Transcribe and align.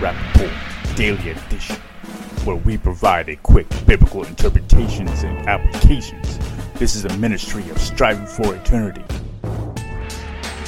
Welcome 0.00 0.32
to 0.32 0.38
the 0.38 0.46
Rapp 0.46 0.60
Report 0.82 0.96
Daily 0.96 1.30
Edition, 1.30 1.76
where 2.44 2.56
we 2.56 2.78
provide 2.78 3.28
a 3.28 3.36
quick 3.36 3.68
biblical 3.86 4.24
interpretations 4.24 5.22
and 5.22 5.36
applications. 5.48 6.38
This 6.74 6.94
is 6.94 7.04
a 7.04 7.16
ministry 7.18 7.68
of 7.70 7.78
striving 7.78 8.26
for 8.26 8.54
eternity. 8.54 9.02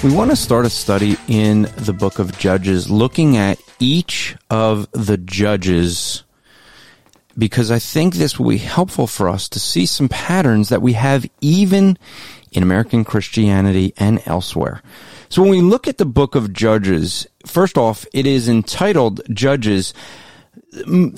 We 0.05 0.13
want 0.13 0.31
to 0.31 0.37
start 0.37 0.67
a 0.67 0.71
study 0.71 1.17
in 1.29 1.63
the 1.77 1.93
book 1.93 2.19
of 2.19 2.37
Judges, 2.39 2.91
looking 2.91 3.37
at 3.37 3.59
each 3.79 4.37
of 4.51 4.91
the 4.93 5.17
judges, 5.17 6.25
because 7.39 7.71
I 7.71 7.79
think 7.79 8.15
this 8.15 8.39
will 8.39 8.51
be 8.51 8.59
helpful 8.59 9.07
for 9.07 9.29
us 9.29 9.49
to 9.51 9.61
see 9.61 9.87
some 9.87 10.09
patterns 10.09 10.69
that 10.69 10.83
we 10.83 10.95
have 10.95 11.27
even 11.41 11.97
in 12.51 12.63
American 12.63 13.05
Christianity 13.05 13.95
and 13.97 14.21
elsewhere. 14.27 14.83
So 15.33 15.41
when 15.41 15.51
we 15.51 15.63
look 15.63 15.89
at 15.89 15.97
the 15.97 16.05
book 16.05 16.35
of 16.35 16.53
Judges, 16.53 17.27
first 17.47 17.79
off, 17.79 18.05
it 18.13 18.27
is 18.27 18.51
entitled 18.51 19.23
Judges. 19.35 19.95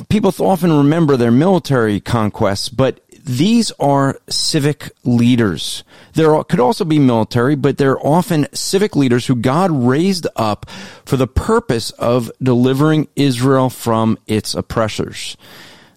People 0.09 0.33
often 0.39 0.73
remember 0.73 1.17
their 1.17 1.33
military 1.33 1.99
conquests, 1.99 2.69
but 2.69 3.01
these 3.25 3.73
are 3.81 4.21
civic 4.31 4.93
leaders. 5.03 5.83
There 6.13 6.45
could 6.45 6.61
also 6.61 6.85
be 6.85 7.01
military, 7.01 7.57
but 7.57 7.77
they're 7.77 7.99
often 8.07 8.47
civic 8.55 8.95
leaders 8.95 9.27
who 9.27 9.35
God 9.35 9.73
raised 9.73 10.29
up 10.37 10.71
for 11.05 11.17
the 11.17 11.27
purpose 11.27 11.91
of 11.91 12.31
delivering 12.41 13.09
Israel 13.17 13.69
from 13.69 14.17
its 14.29 14.55
oppressors. 14.55 15.37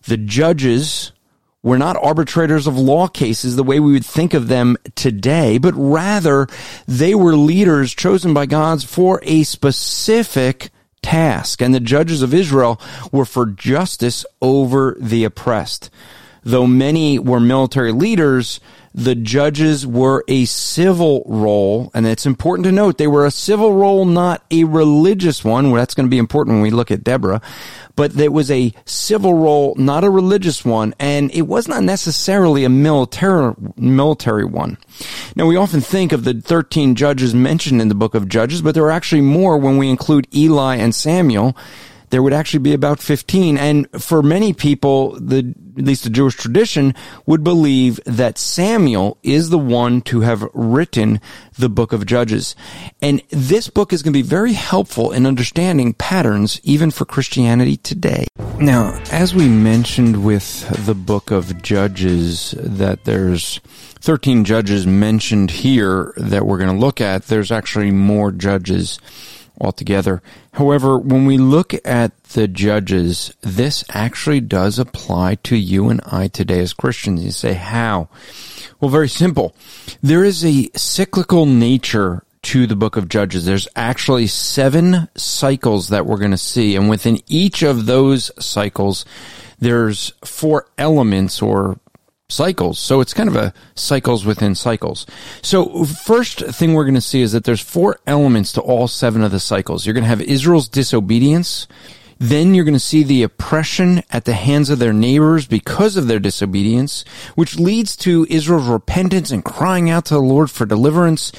The 0.08 0.18
judges 0.18 1.12
were 1.68 1.78
not 1.78 1.98
arbitrators 2.02 2.66
of 2.66 2.78
law 2.78 3.08
cases 3.08 3.56
the 3.56 3.64
way 3.64 3.78
we 3.80 3.92
would 3.92 4.06
think 4.06 4.34
of 4.34 4.48
them 4.48 4.78
today, 4.96 5.58
but 5.58 5.74
rather 5.76 6.48
they 6.88 7.14
were 7.14 7.36
leaders 7.36 7.94
chosen 7.94 8.34
by 8.34 8.46
God 8.46 8.82
for 8.84 9.20
a 9.24 9.44
specific 9.44 10.70
task. 11.02 11.62
And 11.62 11.76
the 11.76 11.82
judges 11.82 12.22
of 12.22 12.34
Israel 12.34 12.80
were 13.12 13.26
for 13.26 13.46
justice 13.46 14.26
over 14.42 14.96
the 14.98 15.26
oppressed. 15.26 15.90
Though 16.42 16.68
many 16.68 17.20
were 17.20 17.42
military 17.42 17.92
leaders, 17.92 18.62
the 18.94 19.16
judges 19.16 19.86
were 19.86 20.24
a 20.30 20.46
civil 20.46 21.24
role, 21.28 21.92
and 21.94 22.08
it's 22.08 22.26
important 22.26 22.64
to 22.66 22.72
note 22.72 22.98
they 22.98 23.08
were 23.08 23.26
a 23.26 23.32
civil 23.32 23.74
role, 23.74 24.06
not 24.06 24.44
a 24.50 24.64
religious 24.64 25.44
one. 25.44 25.70
Well, 25.70 25.82
that's 25.82 25.94
going 25.94 26.08
to 26.08 26.10
be 26.10 26.18
important 26.18 26.56
when 26.56 26.64
we 26.64 26.72
look 26.72 26.90
at 26.90 27.04
Deborah. 27.04 27.42
But 27.98 28.18
it 28.18 28.32
was 28.32 28.50
a 28.50 28.74
civil 28.86 29.34
role, 29.34 29.76
not 29.76 30.06
a 30.06 30.10
religious 30.10 30.64
one, 30.64 30.94
and 31.00 31.30
it 31.34 31.42
was 31.42 31.68
not 31.68 31.84
necessarily 31.84 32.64
a 32.64 32.70
military 32.70 33.54
military 33.76 34.46
one. 34.46 34.78
Now, 35.36 35.48
we 35.48 35.58
often 35.58 35.82
think 35.82 36.14
of 36.14 36.24
the 36.24 36.36
13 36.36 36.96
judges 36.96 37.34
mentioned 37.36 37.82
in 37.82 37.90
the 37.90 37.96
book 37.96 38.16
of 38.16 38.30
Judges, 38.30 38.62
but 38.62 38.74
there 38.74 38.86
are 38.86 38.92
actually 38.92 39.22
more 39.22 39.58
when 39.58 39.78
we 39.78 39.90
include 39.90 40.34
Eli 40.34 40.76
and 40.78 40.96
Samuel 40.96 41.58
there 42.10 42.24
would 42.24 42.34
actually 42.34 42.60
be 42.60 42.74
about 42.74 43.00
15. 43.00 43.58
And 43.58 43.88
for 44.02 44.22
many 44.24 44.54
people, 44.54 45.20
the, 45.20 45.54
at 45.78 45.84
least 45.84 46.04
the 46.04 46.10
Jewish 46.10 46.36
tradition 46.36 46.94
would 47.26 47.44
believe 47.44 48.00
that 48.06 48.38
Samuel 48.38 49.18
is 49.24 49.50
the 49.50 49.58
one 49.58 50.02
to 50.04 50.22
have 50.22 50.44
written 50.54 51.20
the 51.58 51.70
book 51.70 51.94
of 51.94 52.06
Judges. 52.06 52.56
And 53.02 53.22
this 53.30 53.70
book 53.70 53.92
is 53.92 54.04
going 54.04 54.14
to 54.14 54.20
be 54.20 54.28
very 54.28 54.54
helpful 54.54 55.12
in 55.12 55.26
understanding 55.26 55.94
patterns 55.94 56.60
even 56.64 56.92
for 56.92 57.06
Christianity 57.06 57.78
today. 57.78 58.26
Now, 58.60 59.00
as 59.12 59.36
we 59.36 59.48
mentioned 59.48 60.24
with 60.24 60.86
the 60.86 60.96
book 60.96 61.32
of 61.32 61.62
Judges, 61.62 62.56
that 62.58 63.04
there's 63.04 63.60
13 64.00 64.46
judges 64.46 64.88
mentioned 64.88 65.52
here 65.52 66.14
that 66.18 66.46
we're 66.46 66.58
going 66.58 66.74
to 66.74 66.80
look 66.80 67.02
at, 67.02 67.24
there's 67.24 67.52
actually 67.52 67.92
more 67.92 68.32
judges 68.32 69.00
altogether. 69.60 70.22
However, 70.54 70.98
when 70.98 71.26
we 71.26 71.38
look 71.38 71.74
at 71.86 72.24
the 72.26 72.48
judges, 72.48 73.34
this 73.42 73.84
actually 73.90 74.42
does 74.42 74.80
apply 74.80 75.36
to 75.44 75.56
you 75.56 75.90
and 75.90 76.02
I 76.06 76.28
today 76.28 76.60
as 76.60 76.74
Christians. 76.74 77.24
You 77.24 77.32
say, 77.32 77.54
how? 77.54 78.10
Well, 78.80 78.90
very 78.90 79.10
simple. 79.10 79.56
There 80.02 80.24
is 80.24 80.46
a 80.46 80.70
cyclical 80.76 81.46
nature 81.46 82.24
to 82.44 82.68
the 82.68 82.76
book 82.76 82.96
of 82.96 83.10
Judges. 83.10 83.46
There's 83.46 83.68
actually 83.76 84.28
seven 84.28 85.10
cycles 85.16 85.90
that 85.90 86.06
we're 86.06 86.18
going 86.18 86.32
to 86.32 86.38
see. 86.38 86.76
And 86.76 86.90
within 86.90 87.20
each 87.28 87.64
of 87.64 87.88
those 87.88 88.32
cycles, 88.44 89.06
there's 89.60 90.14
four 90.24 90.68
elements 90.78 91.42
or 91.42 91.80
cycles. 92.30 92.78
So 92.78 93.00
it's 93.00 93.14
kind 93.14 93.30
of 93.30 93.38
a 93.38 93.54
cycles 93.76 94.26
within 94.26 94.54
cycles. 94.54 95.06
So 95.42 95.86
first 95.86 96.40
thing 96.40 96.74
we're 96.74 96.84
going 96.84 96.96
to 96.96 97.02
see 97.02 97.22
is 97.22 97.32
that 97.32 97.46
there's 97.46 97.62
four 97.62 98.00
elements 98.06 98.52
to 98.54 98.62
all 98.62 98.90
seven 98.90 99.24
of 99.24 99.32
the 99.32 99.40
cycles. 99.40 99.86
You're 99.86 99.94
going 99.94 100.04
to 100.04 100.10
have 100.10 100.22
Israel's 100.22 100.68
disobedience. 100.68 101.68
Then 102.20 102.54
you're 102.54 102.66
going 102.66 102.74
to 102.74 102.80
see 102.80 103.04
the 103.04 103.24
oppression 103.24 104.04
at 104.10 104.26
the 104.26 104.34
hands 104.34 104.70
of 104.70 104.80
their 104.80 104.92
neighbors 104.92 105.48
because 105.48 105.96
of 105.96 106.08
their 106.08 106.20
disobedience, 106.20 107.06
which 107.36 107.60
leads 107.60 107.96
to 107.98 108.28
Israel's 108.30 108.68
repentance 108.68 109.32
and 109.32 109.46
crying 109.46 109.90
out 109.90 110.06
to 110.06 110.16
the 110.16 110.20
Lord 110.20 110.52
for 110.52 110.66
deliverance 110.66 111.32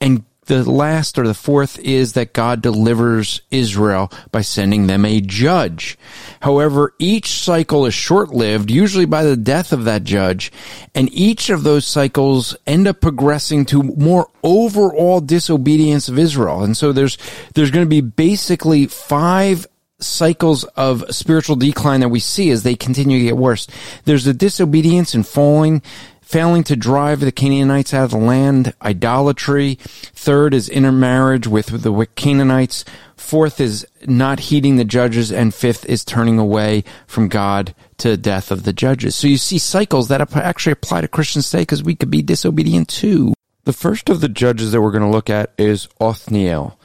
and 0.00 0.24
the 0.46 0.68
last 0.68 1.18
or 1.18 1.26
the 1.26 1.34
fourth 1.34 1.78
is 1.78 2.12
that 2.14 2.32
God 2.32 2.62
delivers 2.62 3.40
Israel 3.50 4.10
by 4.30 4.42
sending 4.42 4.86
them 4.86 5.04
a 5.04 5.20
judge. 5.20 5.98
However, 6.40 6.94
each 6.98 7.42
cycle 7.42 7.86
is 7.86 7.94
short-lived, 7.94 8.70
usually 8.70 9.06
by 9.06 9.24
the 9.24 9.36
death 9.36 9.72
of 9.72 9.84
that 9.84 10.04
judge, 10.04 10.52
and 10.94 11.12
each 11.12 11.50
of 11.50 11.62
those 11.62 11.86
cycles 11.86 12.56
end 12.66 12.86
up 12.86 13.00
progressing 13.00 13.64
to 13.66 13.82
more 13.82 14.30
overall 14.42 15.20
disobedience 15.20 16.08
of 16.08 16.18
Israel. 16.18 16.62
And 16.62 16.76
so 16.76 16.92
there's, 16.92 17.18
there's 17.54 17.70
going 17.70 17.86
to 17.86 17.90
be 17.90 18.00
basically 18.00 18.86
five 18.86 19.66
cycles 20.00 20.64
of 20.64 21.04
spiritual 21.14 21.56
decline 21.56 22.00
that 22.00 22.08
we 22.08 22.20
see 22.20 22.50
as 22.50 22.62
they 22.62 22.74
continue 22.74 23.18
to 23.18 23.24
get 23.24 23.36
worse. 23.36 23.66
There's 24.04 24.24
the 24.24 24.34
disobedience 24.34 25.14
and 25.14 25.26
falling 25.26 25.82
failing 26.24 26.64
to 26.64 26.74
drive 26.74 27.20
the 27.20 27.30
Canaanites 27.30 27.94
out 27.94 28.04
of 28.04 28.10
the 28.10 28.16
land, 28.16 28.74
idolatry. 28.82 29.76
Third 29.76 30.54
is 30.54 30.68
intermarriage 30.68 31.46
with 31.46 31.66
the 31.82 32.08
Canaanites. 32.16 32.84
Fourth 33.16 33.60
is 33.60 33.86
not 34.06 34.40
heeding 34.40 34.76
the 34.76 34.84
judges. 34.84 35.30
And 35.30 35.54
fifth 35.54 35.84
is 35.86 36.04
turning 36.04 36.38
away 36.38 36.82
from 37.06 37.28
God 37.28 37.74
to 37.98 38.10
the 38.10 38.16
death 38.16 38.50
of 38.50 38.64
the 38.64 38.72
judges. 38.72 39.14
So 39.14 39.28
you 39.28 39.36
see 39.36 39.58
cycles 39.58 40.08
that 40.08 40.34
actually 40.34 40.72
apply 40.72 41.02
to 41.02 41.08
Christians 41.08 41.50
today 41.50 41.62
because 41.62 41.82
we 41.82 41.94
could 41.94 42.10
be 42.10 42.22
disobedient 42.22 42.88
too. 42.88 43.34
The 43.64 43.72
first 43.72 44.10
of 44.10 44.20
the 44.20 44.28
judges 44.28 44.72
that 44.72 44.82
we're 44.82 44.90
going 44.90 45.02
to 45.02 45.08
look 45.08 45.30
at 45.30 45.52
is 45.56 45.88
Othniel. 46.00 46.78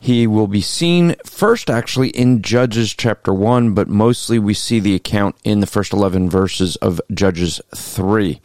He 0.00 0.26
will 0.26 0.46
be 0.46 0.60
seen 0.60 1.16
first 1.24 1.70
actually 1.70 2.10
in 2.10 2.42
Judges 2.42 2.94
chapter 2.94 3.32
1, 3.32 3.74
but 3.74 3.88
mostly 3.88 4.38
we 4.38 4.54
see 4.54 4.78
the 4.78 4.94
account 4.94 5.36
in 5.42 5.60
the 5.60 5.66
first 5.66 5.92
11 5.92 6.30
verses 6.30 6.76
of 6.76 7.00
Judges 7.12 7.60
3. 7.74 8.40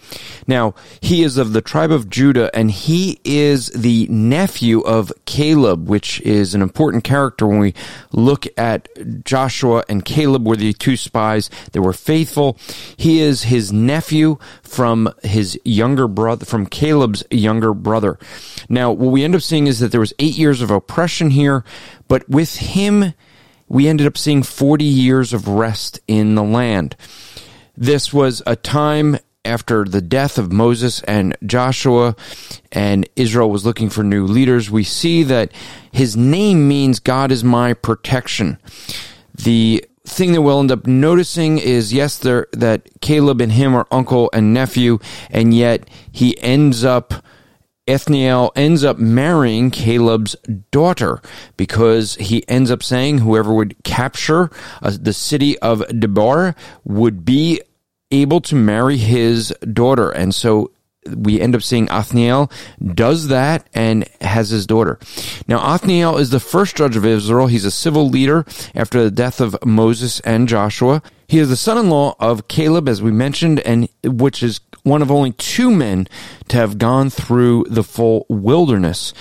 Now, 0.47 0.73
he 1.01 1.23
is 1.23 1.37
of 1.37 1.53
the 1.53 1.61
tribe 1.61 1.91
of 1.91 2.09
Judah 2.09 2.49
and 2.55 2.71
he 2.71 3.19
is 3.23 3.67
the 3.69 4.07
nephew 4.09 4.81
of 4.81 5.11
Caleb, 5.25 5.87
which 5.87 6.21
is 6.21 6.55
an 6.55 6.61
important 6.61 7.03
character 7.03 7.47
when 7.47 7.59
we 7.59 7.73
look 8.11 8.47
at 8.57 8.87
Joshua 9.23 9.83
and 9.87 10.05
Caleb 10.05 10.47
were 10.47 10.55
the 10.55 10.73
two 10.73 10.97
spies 10.97 11.49
that 11.71 11.81
were 11.81 11.93
faithful. 11.93 12.57
He 12.97 13.19
is 13.19 13.43
his 13.43 13.71
nephew 13.71 14.37
from 14.63 15.13
his 15.23 15.59
younger 15.63 16.07
brother, 16.07 16.45
from 16.45 16.65
Caleb's 16.65 17.23
younger 17.29 17.73
brother. 17.73 18.17
Now, 18.69 18.91
what 18.91 19.11
we 19.11 19.23
end 19.23 19.35
up 19.35 19.41
seeing 19.41 19.67
is 19.67 19.79
that 19.79 19.91
there 19.91 19.99
was 19.99 20.13
eight 20.19 20.37
years 20.37 20.61
of 20.61 20.71
oppression 20.71 21.29
here, 21.29 21.40
but 22.07 22.27
with 22.29 22.57
him, 22.57 23.13
we 23.67 23.87
ended 23.87 24.07
up 24.07 24.17
seeing 24.17 24.43
40 24.43 24.83
years 24.83 25.33
of 25.33 25.47
rest 25.47 25.99
in 26.07 26.35
the 26.35 26.43
land. 26.43 26.95
This 27.77 28.13
was 28.13 28.41
a 28.45 28.55
time 28.55 29.17
after 29.43 29.85
the 29.85 30.01
death 30.01 30.37
of 30.37 30.51
Moses 30.51 31.01
and 31.03 31.35
Joshua, 31.45 32.15
and 32.71 33.09
Israel 33.15 33.49
was 33.49 33.65
looking 33.65 33.89
for 33.89 34.03
new 34.03 34.25
leaders. 34.25 34.69
We 34.69 34.83
see 34.83 35.23
that 35.23 35.51
his 35.91 36.15
name 36.15 36.67
means 36.67 36.99
God 36.99 37.31
is 37.31 37.43
my 37.43 37.73
protection. 37.73 38.59
The 39.33 39.85
thing 40.05 40.33
that 40.33 40.41
we'll 40.41 40.59
end 40.59 40.71
up 40.71 40.85
noticing 40.85 41.57
is 41.57 41.93
yes, 41.93 42.17
there 42.17 42.47
that 42.53 42.87
Caleb 43.01 43.41
and 43.41 43.51
him 43.51 43.75
are 43.75 43.87
uncle 43.91 44.29
and 44.33 44.53
nephew, 44.53 44.99
and 45.29 45.53
yet 45.53 45.89
he 46.11 46.39
ends 46.41 46.83
up 46.83 47.13
Othniel 47.93 48.51
ends 48.55 48.83
up 48.83 48.97
marrying 48.97 49.71
Caleb's 49.71 50.35
daughter 50.71 51.21
because 51.57 52.15
he 52.15 52.47
ends 52.47 52.71
up 52.71 52.83
saying 52.83 53.19
whoever 53.19 53.53
would 53.53 53.75
capture 53.83 54.49
uh, 54.81 54.95
the 54.99 55.13
city 55.13 55.57
of 55.59 55.79
Debir 55.89 56.55
would 56.83 57.25
be 57.25 57.61
able 58.11 58.41
to 58.41 58.55
marry 58.55 58.97
his 58.97 59.49
daughter. 59.73 60.09
And 60.11 60.33
so 60.35 60.71
we 61.07 61.41
end 61.41 61.55
up 61.55 61.63
seeing 61.63 61.89
Othniel 61.89 62.51
does 62.93 63.29
that 63.29 63.67
and 63.73 64.07
has 64.21 64.49
his 64.49 64.67
daughter. 64.67 64.99
Now, 65.47 65.59
Othniel 65.59 66.17
is 66.17 66.29
the 66.29 66.39
first 66.39 66.75
judge 66.75 66.95
of 66.95 67.05
Israel. 67.05 67.47
He's 67.47 67.65
a 67.65 67.71
civil 67.71 68.09
leader 68.09 68.45
after 68.75 69.03
the 69.03 69.11
death 69.11 69.41
of 69.41 69.57
Moses 69.65 70.19
and 70.21 70.47
Joshua. 70.47 71.01
He 71.27 71.39
is 71.39 71.49
the 71.49 71.55
son-in-law 71.55 72.15
of 72.19 72.47
Caleb, 72.47 72.87
as 72.87 73.01
we 73.01 73.11
mentioned, 73.11 73.61
and 73.61 73.87
which 74.03 74.43
is 74.43 74.59
one 74.83 75.01
of 75.01 75.11
only 75.11 75.31
two 75.31 75.71
men 75.71 76.07
to 76.49 76.57
have 76.57 76.77
gone 76.77 77.09
through 77.09 77.65
the 77.69 77.83
full 77.83 78.25
wilderness. 78.29 79.13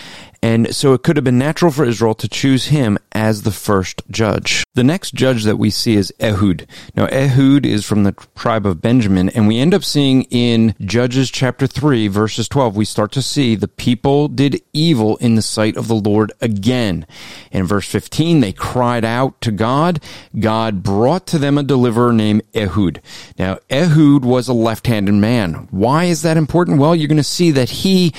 And 0.43 0.75
so 0.75 0.95
it 0.95 1.03
could 1.03 1.17
have 1.17 1.25
been 1.25 1.39
natural 1.39 1.71
for 1.71 1.85
Israel 1.85 2.15
to 2.15 2.29
choose 2.29 2.67
him 2.67 2.99
as 3.13 3.43
the 3.43 3.51
first 3.51 4.03
judge. 4.11 4.65
The 4.75 4.85
next 4.85 5.13
judge 5.13 5.45
that 5.45 5.59
we 5.59 5.69
see 5.69 5.97
is 5.97 6.15
Ehud. 6.19 6.67
Now, 6.97 7.07
Ehud 7.07 7.67
is 7.67 7.85
from 7.85 8.05
the 8.05 8.13
tribe 8.35 8.65
of 8.65 8.81
Benjamin, 8.81 9.29
and 9.31 9.47
we 9.47 9.59
end 9.59 9.75
up 9.75 9.85
seeing 9.85 10.23
in 10.25 10.75
Judges 10.81 11.31
chapter 11.31 11.67
3, 11.67 12.09
verses 12.09 12.49
12, 12.49 12.75
we 12.75 12.87
start 12.87 13.13
to 13.13 13.23
see 13.23 13.55
the 13.55 13.69
people 13.69 14.29
did 14.29 14.63
evil 14.73 15.19
in 15.19 15.35
the 15.35 15.43
sight 15.43 15.77
of 15.77 15.89
the 15.89 15.95
Lord 15.95 16.33
again. 16.41 17.07
In 17.53 17.67
verse 17.67 17.89
15, 17.89 18.41
they 18.41 18.53
cried 18.53 19.05
out 19.05 19.41
to 19.43 19.51
God. 19.51 20.01
God 20.39 20.83
brought 20.83 21.27
to 21.29 21.39
them 21.39 21.59
a 21.59 21.63
deliverer 21.63 22.13
named 22.15 22.43
Ehud. 22.55 23.03
Now, 23.39 23.59
Ehud 23.69 24.25
was 24.25 24.49
a 24.49 24.55
left-handed 24.55 25.15
man. 25.15 25.69
Why 25.71 26.05
is 26.05 26.23
that 26.23 26.39
important? 26.39 26.79
Well, 26.79 26.97
you're 26.97 27.09
going 27.09 27.19
to 27.19 27.25
see 27.25 27.51
that 27.51 27.69
he 27.71 28.15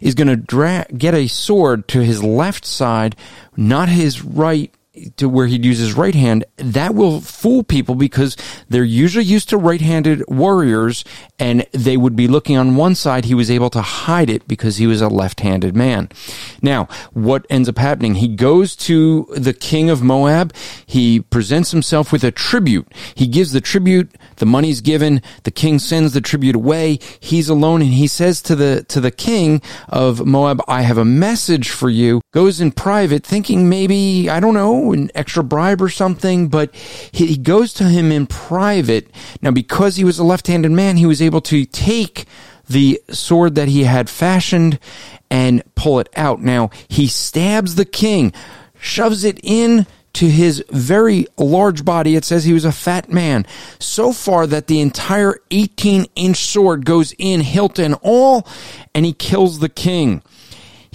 is 0.00 0.14
going 0.14 0.28
to 0.28 0.36
dra- 0.36 0.86
get 0.96 1.14
a 1.14 1.26
sword 1.28 1.88
to 1.88 2.00
his 2.00 2.22
left 2.22 2.64
side, 2.64 3.16
not 3.56 3.88
his 3.88 4.22
right 4.22 4.72
to 5.16 5.28
where 5.28 5.46
he'd 5.46 5.64
use 5.64 5.78
his 5.78 5.94
right 5.94 6.14
hand, 6.14 6.44
that 6.56 6.94
will 6.94 7.20
fool 7.20 7.62
people 7.62 7.94
because 7.94 8.36
they're 8.68 8.84
usually 8.84 9.24
used 9.24 9.48
to 9.50 9.56
right-handed 9.58 10.22
warriors 10.28 11.04
and 11.38 11.66
they 11.72 11.96
would 11.96 12.16
be 12.16 12.28
looking 12.28 12.56
on 12.56 12.76
one 12.76 12.94
side. 12.94 13.24
He 13.24 13.34
was 13.34 13.50
able 13.50 13.70
to 13.70 13.82
hide 13.82 14.30
it 14.30 14.48
because 14.48 14.76
he 14.76 14.86
was 14.86 15.00
a 15.00 15.08
left-handed 15.08 15.76
man. 15.76 16.08
Now, 16.62 16.88
what 17.12 17.46
ends 17.50 17.68
up 17.68 17.78
happening? 17.78 18.16
He 18.16 18.28
goes 18.28 18.74
to 18.76 19.26
the 19.36 19.52
king 19.52 19.90
of 19.90 20.02
Moab. 20.02 20.54
He 20.86 21.20
presents 21.20 21.70
himself 21.70 22.12
with 22.12 22.24
a 22.24 22.30
tribute. 22.30 22.86
He 23.14 23.26
gives 23.26 23.52
the 23.52 23.60
tribute. 23.60 24.10
The 24.36 24.46
money's 24.46 24.80
given. 24.80 25.22
The 25.42 25.50
king 25.50 25.78
sends 25.78 26.12
the 26.12 26.20
tribute 26.20 26.56
away. 26.56 26.98
He's 27.20 27.48
alone 27.48 27.82
and 27.82 27.92
he 27.92 28.06
says 28.06 28.40
to 28.42 28.56
the, 28.56 28.84
to 28.88 29.00
the 29.00 29.10
king 29.10 29.60
of 29.88 30.26
Moab, 30.26 30.62
I 30.68 30.82
have 30.82 30.98
a 30.98 31.04
message 31.04 31.70
for 31.70 31.90
you. 31.90 32.20
Goes 32.32 32.60
in 32.60 32.72
private 32.72 33.24
thinking 33.24 33.68
maybe, 33.68 34.28
I 34.30 34.40
don't 34.40 34.54
know, 34.54 34.85
an 34.92 35.10
extra 35.14 35.44
bribe 35.44 35.80
or 35.80 35.88
something, 35.88 36.48
but 36.48 36.74
he 36.74 37.36
goes 37.36 37.72
to 37.74 37.84
him 37.84 38.12
in 38.12 38.26
private. 38.26 39.10
Now, 39.42 39.50
because 39.50 39.96
he 39.96 40.04
was 40.04 40.18
a 40.18 40.24
left-handed 40.24 40.72
man, 40.72 40.96
he 40.96 41.06
was 41.06 41.22
able 41.22 41.40
to 41.42 41.64
take 41.64 42.26
the 42.68 43.00
sword 43.10 43.54
that 43.54 43.68
he 43.68 43.84
had 43.84 44.10
fashioned 44.10 44.78
and 45.30 45.62
pull 45.74 46.00
it 46.00 46.08
out. 46.16 46.40
Now, 46.40 46.70
he 46.88 47.06
stabs 47.06 47.74
the 47.74 47.84
king, 47.84 48.32
shoves 48.78 49.24
it 49.24 49.38
in 49.42 49.86
to 50.14 50.30
his 50.30 50.64
very 50.70 51.26
large 51.36 51.84
body. 51.84 52.16
It 52.16 52.24
says 52.24 52.44
he 52.44 52.54
was 52.54 52.64
a 52.64 52.72
fat 52.72 53.12
man. 53.12 53.46
So 53.78 54.12
far 54.12 54.46
that 54.46 54.66
the 54.66 54.80
entire 54.80 55.36
18 55.50 56.06
inch 56.16 56.38
sword 56.38 56.86
goes 56.86 57.14
in, 57.18 57.42
hilt 57.42 57.78
and 57.78 57.94
all, 58.00 58.48
and 58.94 59.04
he 59.04 59.12
kills 59.12 59.58
the 59.58 59.68
king. 59.68 60.22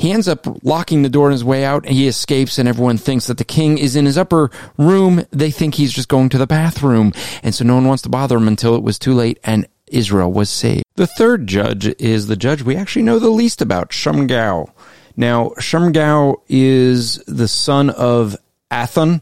He 0.02 0.12
ends 0.12 0.28
up 0.28 0.48
locking 0.64 1.04
the 1.04 1.10
door 1.10 1.28
on 1.28 1.32
his 1.32 1.44
way 1.44 1.64
out 1.64 1.86
and 1.86 1.94
he 1.94 2.08
escapes 2.08 2.58
and 2.58 2.68
everyone 2.68 2.98
thinks 2.98 3.28
that 3.28 3.38
the 3.38 3.44
king 3.44 3.78
is 3.78 3.96
in 3.96 4.08
his 4.08 4.18
upper 4.18 4.50
room. 4.76 5.24
They 5.30 5.52
think 5.52 5.76
he's 5.76 5.94
just 5.94 6.08
going 6.08 6.30
to 6.30 6.40
the 6.40 6.48
bathroom. 6.48 7.14
And 7.44 7.54
so 7.54 7.64
no 7.64 7.76
one 7.76 7.86
wants 7.86 8.02
to 8.04 8.10
bother 8.10 8.38
him 8.38 8.48
until 8.48 8.76
it 8.76 8.82
was 8.82 8.98
too 8.98 9.14
late 9.14 9.40
and 9.44 9.68
Israel 9.86 10.34
was 10.34 10.50
saved. 10.50 10.86
The 10.96 11.06
third 11.06 11.46
judge 11.46 11.86
is 12.00 12.26
the 12.26 12.36
judge 12.36 12.64
we 12.64 12.76
actually 12.76 13.04
know 13.04 13.20
the 13.20 13.30
least 13.30 13.62
about, 13.62 13.94
Shamgar. 13.94 14.74
Now, 15.16 15.52
Shamgar 15.60 16.38
is 16.50 17.18
the 17.28 17.48
son 17.48 17.92
of 17.92 18.36
Athon. 18.72 19.22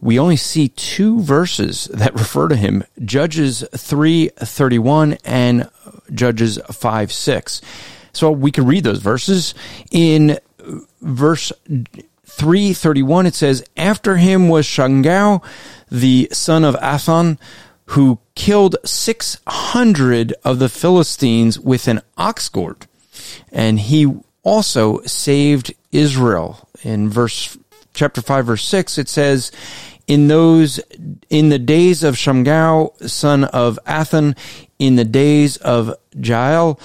We 0.00 0.18
only 0.18 0.36
see 0.36 0.70
two 0.70 1.20
verses 1.20 1.84
that 1.94 2.14
refer 2.14 2.48
to 2.48 2.56
him, 2.56 2.82
Judges 3.04 3.62
3:31 3.72 5.18
and 5.24 5.68
Judges 6.12 6.58
5 6.68 7.12
6. 7.12 7.60
So 8.16 8.30
we 8.30 8.50
could 8.50 8.66
read 8.66 8.84
those 8.84 9.00
verses. 9.00 9.54
In 9.90 10.38
verse 11.00 11.52
331, 12.24 13.26
it 13.26 13.34
says, 13.34 13.64
After 13.76 14.16
him 14.16 14.48
was 14.48 14.66
Shamgar, 14.66 15.40
the 15.90 16.28
son 16.32 16.64
of 16.64 16.76
Athon, 16.76 17.38
who 17.90 18.18
killed 18.34 18.76
600 18.84 20.34
of 20.44 20.58
the 20.58 20.68
Philistines 20.68 21.60
with 21.60 21.88
an 21.88 22.02
ox 22.16 22.48
goad. 22.48 22.86
And 23.52 23.78
he 23.78 24.12
also 24.42 25.00
saved 25.02 25.74
Israel. 25.92 26.68
In 26.82 27.08
verse 27.08 27.56
chapter 27.94 28.20
5 28.20 28.46
verse 28.46 28.64
6 28.64 28.98
it 28.98 29.08
says 29.08 29.50
in 30.06 30.28
those 30.28 30.78
in 31.30 31.48
the 31.48 31.58
days 31.58 32.04
of 32.04 32.16
Shamgar 32.18 32.90
son 33.06 33.44
of 33.44 33.78
Athan 33.86 34.36
in 34.78 34.96
the 34.96 35.04
days 35.04 35.56
of 35.56 35.94
Jael 36.14 36.78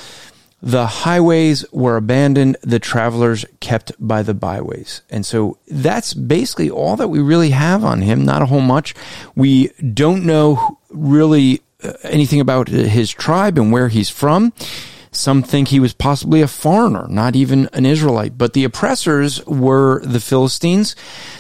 the 0.62 0.86
highways 0.86 1.66
were 1.72 1.98
abandoned, 1.98 2.58
the 2.62 2.80
travelers 2.80 3.46
kept 3.60 3.92
by 4.00 4.22
the 4.22 4.34
byways. 4.34 5.02
And 5.10 5.26
so 5.26 5.58
that's 5.68 6.14
basically 6.14 6.70
all 6.70 6.96
that 6.98 7.08
we 7.08 7.20
really 7.20 7.50
have 7.50 7.84
on 7.84 8.02
him, 8.02 8.24
not 8.24 8.42
a 8.42 8.46
whole 8.46 8.62
much. 8.62 8.94
We 9.36 9.70
don't 9.94 10.26
know 10.26 10.80
really 10.90 11.62
uh, 11.84 11.94
anything 12.04 12.40
about 12.40 12.68
his 12.68 13.10
tribe 13.10 13.58
and 13.58 13.72
where 13.72 13.88
he's 13.88 14.10
from. 14.10 14.54
Some 15.14 15.44
think 15.44 15.68
he 15.68 15.82
was 15.82 15.94
possibly 15.94 16.42
a 16.42 16.48
foreigner, 16.48 17.06
not 17.10 17.36
even 17.36 17.68
an 17.74 17.86
Israelite, 17.86 18.38
but 18.38 18.54
the 18.54 18.64
oppressors 18.64 19.46
were 19.46 20.02
the 20.06 20.22
Philistines. 20.22 20.96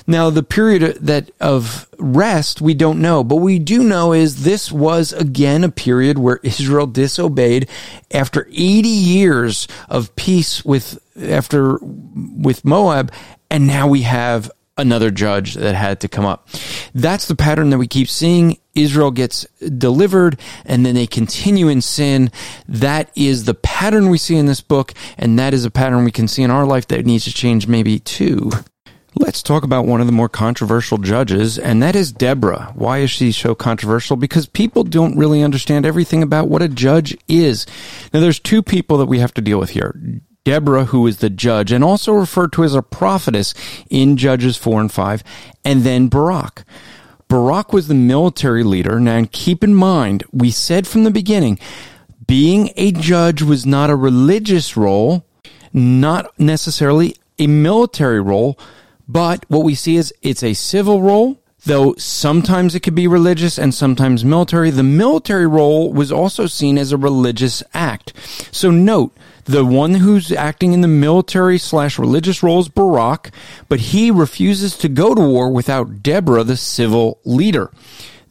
Now, 0.06 0.30
the 0.30 0.44
period 0.44 0.98
that 1.00 1.32
of 1.40 1.88
rest, 1.98 2.60
we 2.60 2.74
don't 2.74 3.00
know, 3.00 3.24
but 3.24 3.38
we 3.38 3.60
do 3.60 3.82
know 3.82 4.12
is 4.12 4.44
this 4.44 4.74
was 4.74 5.13
again 5.13 5.63
a 5.63 5.70
period 5.70 6.18
where 6.18 6.40
Israel 6.44 6.86
disobeyed 6.86 7.70
after 8.12 8.46
80 8.51 8.90
years 8.90 9.70
of 9.88 10.13
peace 10.18 10.66
with, 10.66 11.00
after, 11.18 11.80
with 11.82 12.66
Moab. 12.66 13.13
And 13.50 13.68
now 13.68 13.88
we 13.88 14.01
have 14.01 14.51
another 14.81 15.11
judge 15.11 15.53
that 15.55 15.75
had 15.75 16.01
to 16.01 16.07
come 16.07 16.25
up. 16.25 16.50
That's 16.93 17.27
the 17.27 17.35
pattern 17.35 17.69
that 17.69 17.77
we 17.77 17.88
keep 17.88 18.09
seeing. 18.09 18.57
Israel 18.75 19.11
gets 19.11 19.45
delivered 19.77 20.39
and 20.65 20.85
then 20.85 20.95
they 20.95 21.07
continue 21.07 21.67
in 21.67 21.81
sin. 21.81 22.31
That 22.67 23.11
is 23.15 23.45
the 23.45 23.53
pattern 23.53 24.09
we 24.09 24.17
see 24.17 24.38
in 24.38 24.45
this 24.45 24.61
book, 24.61 24.93
and 25.17 25.38
that 25.39 25.53
is 25.53 25.65
a 25.65 25.71
pattern 25.71 26.03
we 26.05 26.11
can 26.11 26.27
see 26.27 26.43
in 26.43 26.51
our 26.51 26.65
life 26.65 26.88
that 26.88 27.05
needs 27.05 27.25
to 27.25 27.33
change 27.33 27.67
maybe 27.67 28.00
too. 28.00 28.51
Let's 29.13 29.43
talk 29.43 29.63
about 29.63 29.85
one 29.85 30.00
of 30.00 30.07
the 30.07 30.13
more 30.13 30.29
controversial 30.29 30.97
judges, 30.97 31.59
and 31.59 31.83
that 31.83 31.97
is 31.97 32.13
Deborah. 32.13 32.71
Why 32.75 33.00
is 33.00 33.11
she 33.11 33.33
so 33.33 33.53
controversial? 33.53 34.15
Because 34.15 34.45
people 34.47 34.85
don't 34.85 35.17
really 35.17 35.43
understand 35.43 35.85
everything 35.85 36.23
about 36.23 36.47
what 36.47 36.61
a 36.61 36.69
judge 36.69 37.17
is. 37.27 37.65
Now, 38.13 38.21
there's 38.21 38.39
two 38.39 38.63
people 38.63 38.97
that 39.00 39.07
we 39.07 39.19
have 39.19 39.33
to 39.33 39.41
deal 39.41 39.59
with 39.59 39.71
here 39.71 40.21
Deborah, 40.43 40.86
who 40.86 41.05
is 41.05 41.17
the 41.17 41.29
judge 41.29 41.71
and 41.71 41.83
also 41.83 42.13
referred 42.13 42.51
to 42.53 42.63
as 42.63 42.74
a 42.74 42.81
prophetess 42.81 43.53
in 43.89 44.17
Judges 44.17 44.57
4 44.57 44.81
and 44.81 44.91
5, 44.91 45.24
and 45.63 45.83
then 45.83 46.07
Barak. 46.07 46.63
Barak 47.27 47.71
was 47.71 47.88
the 47.88 47.93
military 47.93 48.63
leader. 48.63 49.00
Now, 49.00 49.25
keep 49.31 49.63
in 49.63 49.75
mind, 49.75 50.24
we 50.31 50.51
said 50.51 50.88
from 50.88 51.03
the 51.03 51.12
beginning, 51.12 51.60
being 52.25 52.71
a 52.75 52.91
judge 52.91 53.41
was 53.41 53.65
not 53.65 53.89
a 53.89 53.95
religious 53.95 54.75
role, 54.75 55.25
not 55.74 56.38
necessarily 56.39 57.15
a 57.38 57.48
military 57.48 58.19
role, 58.19 58.57
but 59.07 59.45
what 59.48 59.63
we 59.63 59.75
see 59.75 59.95
is 59.95 60.13
it's 60.21 60.43
a 60.43 60.53
civil 60.53 61.01
role 61.01 61.38
though 61.65 61.93
sometimes 61.95 62.74
it 62.74 62.79
could 62.79 62.95
be 62.95 63.07
religious 63.07 63.60
and 63.60 63.74
sometimes 63.74 64.25
military. 64.25 64.71
The 64.71 64.83
military 64.83 65.48
role 65.48 65.93
was 65.93 66.12
also 66.12 66.48
seen 66.48 66.77
as 66.77 66.91
a 66.91 66.98
religious 66.98 67.62
act. 67.74 68.13
So 68.51 68.71
note, 68.71 69.15
the 69.45 69.65
one 69.65 69.95
who's 69.95 70.31
acting 70.31 70.74
in 70.74 70.81
the 70.81 70.88
military 70.88 71.57
slash 71.57 71.98
religious 71.98 72.43
role 72.43 72.60
is 72.60 72.69
Barak, 72.69 73.31
but 73.69 73.79
he 73.79 74.12
refuses 74.12 74.77
to 74.77 74.89
go 74.89 75.15
to 75.15 75.21
war 75.21 75.51
without 75.51 76.03
Deborah, 76.03 76.43
the 76.43 76.57
civil 76.57 77.19
leader 77.25 77.71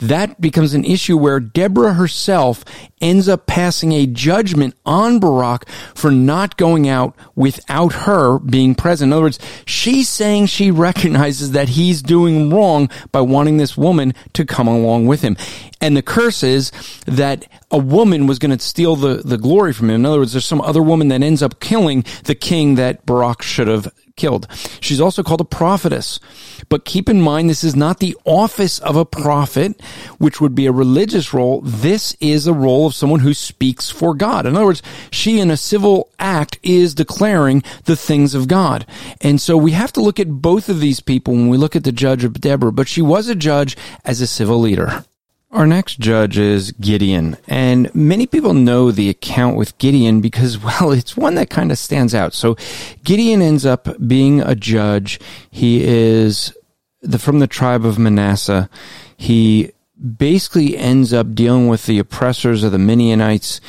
that 0.00 0.40
becomes 0.40 0.74
an 0.74 0.84
issue 0.84 1.16
where 1.16 1.40
Deborah 1.40 1.94
herself 1.94 2.64
ends 3.00 3.28
up 3.28 3.46
passing 3.46 3.92
a 3.92 4.06
judgment 4.06 4.74
on 4.84 5.20
Barak 5.20 5.68
for 5.94 6.10
not 6.10 6.56
going 6.56 6.88
out 6.88 7.14
without 7.34 7.92
her 7.92 8.38
being 8.38 8.74
present. 8.74 9.08
In 9.08 9.12
other 9.12 9.22
words, 9.22 9.38
she's 9.66 10.08
saying 10.08 10.46
she 10.46 10.70
recognizes 10.70 11.52
that 11.52 11.70
he's 11.70 12.02
doing 12.02 12.50
wrong 12.50 12.90
by 13.12 13.20
wanting 13.20 13.58
this 13.58 13.76
woman 13.76 14.14
to 14.34 14.44
come 14.44 14.68
along 14.68 15.06
with 15.06 15.22
him. 15.22 15.36
And 15.80 15.96
the 15.96 16.02
curse 16.02 16.42
is 16.42 16.72
that 17.06 17.46
a 17.70 17.78
woman 17.78 18.26
was 18.26 18.38
going 18.38 18.56
to 18.56 18.64
steal 18.64 18.96
the, 18.96 19.16
the 19.16 19.38
glory 19.38 19.72
from 19.72 19.88
him. 19.88 19.96
In 19.96 20.06
other 20.06 20.18
words, 20.18 20.32
there's 20.32 20.46
some 20.46 20.60
other 20.60 20.82
woman 20.82 21.08
that 21.08 21.22
ends 21.22 21.42
up 21.42 21.60
killing 21.60 22.04
the 22.24 22.34
king 22.34 22.74
that 22.74 23.06
Barak 23.06 23.42
should 23.42 23.68
have 23.68 23.90
killed. 24.20 24.46
She's 24.80 25.00
also 25.00 25.22
called 25.22 25.40
a 25.40 25.44
prophetess. 25.44 26.20
But 26.68 26.84
keep 26.84 27.08
in 27.08 27.22
mind, 27.22 27.48
this 27.48 27.64
is 27.64 27.74
not 27.74 27.98
the 28.00 28.16
office 28.24 28.78
of 28.80 28.94
a 28.94 29.06
prophet, 29.06 29.80
which 30.18 30.40
would 30.40 30.54
be 30.54 30.66
a 30.66 30.72
religious 30.72 31.32
role. 31.32 31.62
This 31.62 32.14
is 32.20 32.46
a 32.46 32.52
role 32.52 32.86
of 32.86 32.94
someone 32.94 33.20
who 33.20 33.32
speaks 33.32 33.90
for 33.90 34.14
God. 34.14 34.44
In 34.44 34.56
other 34.56 34.66
words, 34.66 34.82
she 35.10 35.40
in 35.40 35.50
a 35.50 35.56
civil 35.56 36.10
act 36.18 36.58
is 36.62 36.94
declaring 36.94 37.62
the 37.86 37.96
things 37.96 38.34
of 38.34 38.46
God. 38.46 38.84
And 39.22 39.40
so 39.40 39.56
we 39.56 39.72
have 39.72 39.92
to 39.94 40.02
look 40.02 40.20
at 40.20 40.42
both 40.42 40.68
of 40.68 40.80
these 40.80 41.00
people 41.00 41.34
when 41.34 41.48
we 41.48 41.56
look 41.56 41.74
at 41.74 41.84
the 41.84 41.92
judge 41.92 42.22
of 42.22 42.40
Deborah, 42.40 42.72
but 42.72 42.88
she 42.88 43.02
was 43.02 43.28
a 43.28 43.34
judge 43.34 43.76
as 44.04 44.20
a 44.20 44.26
civil 44.26 44.60
leader. 44.60 45.04
Our 45.52 45.66
next 45.66 45.98
judge 45.98 46.38
is 46.38 46.70
Gideon, 46.72 47.36
and 47.48 47.92
many 47.92 48.28
people 48.28 48.54
know 48.54 48.92
the 48.92 49.08
account 49.08 49.56
with 49.56 49.76
Gideon 49.78 50.20
because, 50.20 50.58
well, 50.62 50.92
it's 50.92 51.16
one 51.16 51.34
that 51.34 51.50
kind 51.50 51.72
of 51.72 51.78
stands 51.78 52.14
out. 52.14 52.34
So 52.34 52.56
Gideon 53.02 53.42
ends 53.42 53.66
up 53.66 53.88
being 54.06 54.40
a 54.40 54.54
judge. 54.54 55.18
He 55.50 55.82
is 55.82 56.56
the, 57.02 57.18
from 57.18 57.40
the 57.40 57.48
tribe 57.48 57.84
of 57.84 57.98
Manasseh. 57.98 58.70
He 59.16 59.72
basically 60.16 60.78
ends 60.78 61.12
up 61.12 61.34
dealing 61.34 61.66
with 61.66 61.86
the 61.86 61.98
oppressors 61.98 62.62
of 62.62 62.70
the 62.70 62.78
Midianites 62.78 63.60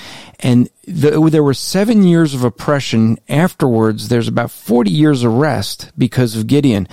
and 0.41 0.69
the, 0.87 1.29
there 1.29 1.43
were 1.43 1.53
seven 1.53 2.03
years 2.03 2.33
of 2.33 2.43
oppression. 2.43 3.19
Afterwards, 3.29 4.07
there's 4.07 4.27
about 4.27 4.49
40 4.49 4.89
years 4.89 5.23
of 5.23 5.33
rest 5.33 5.91
because 5.97 6.35
of 6.35 6.47
Gideon. 6.47 6.87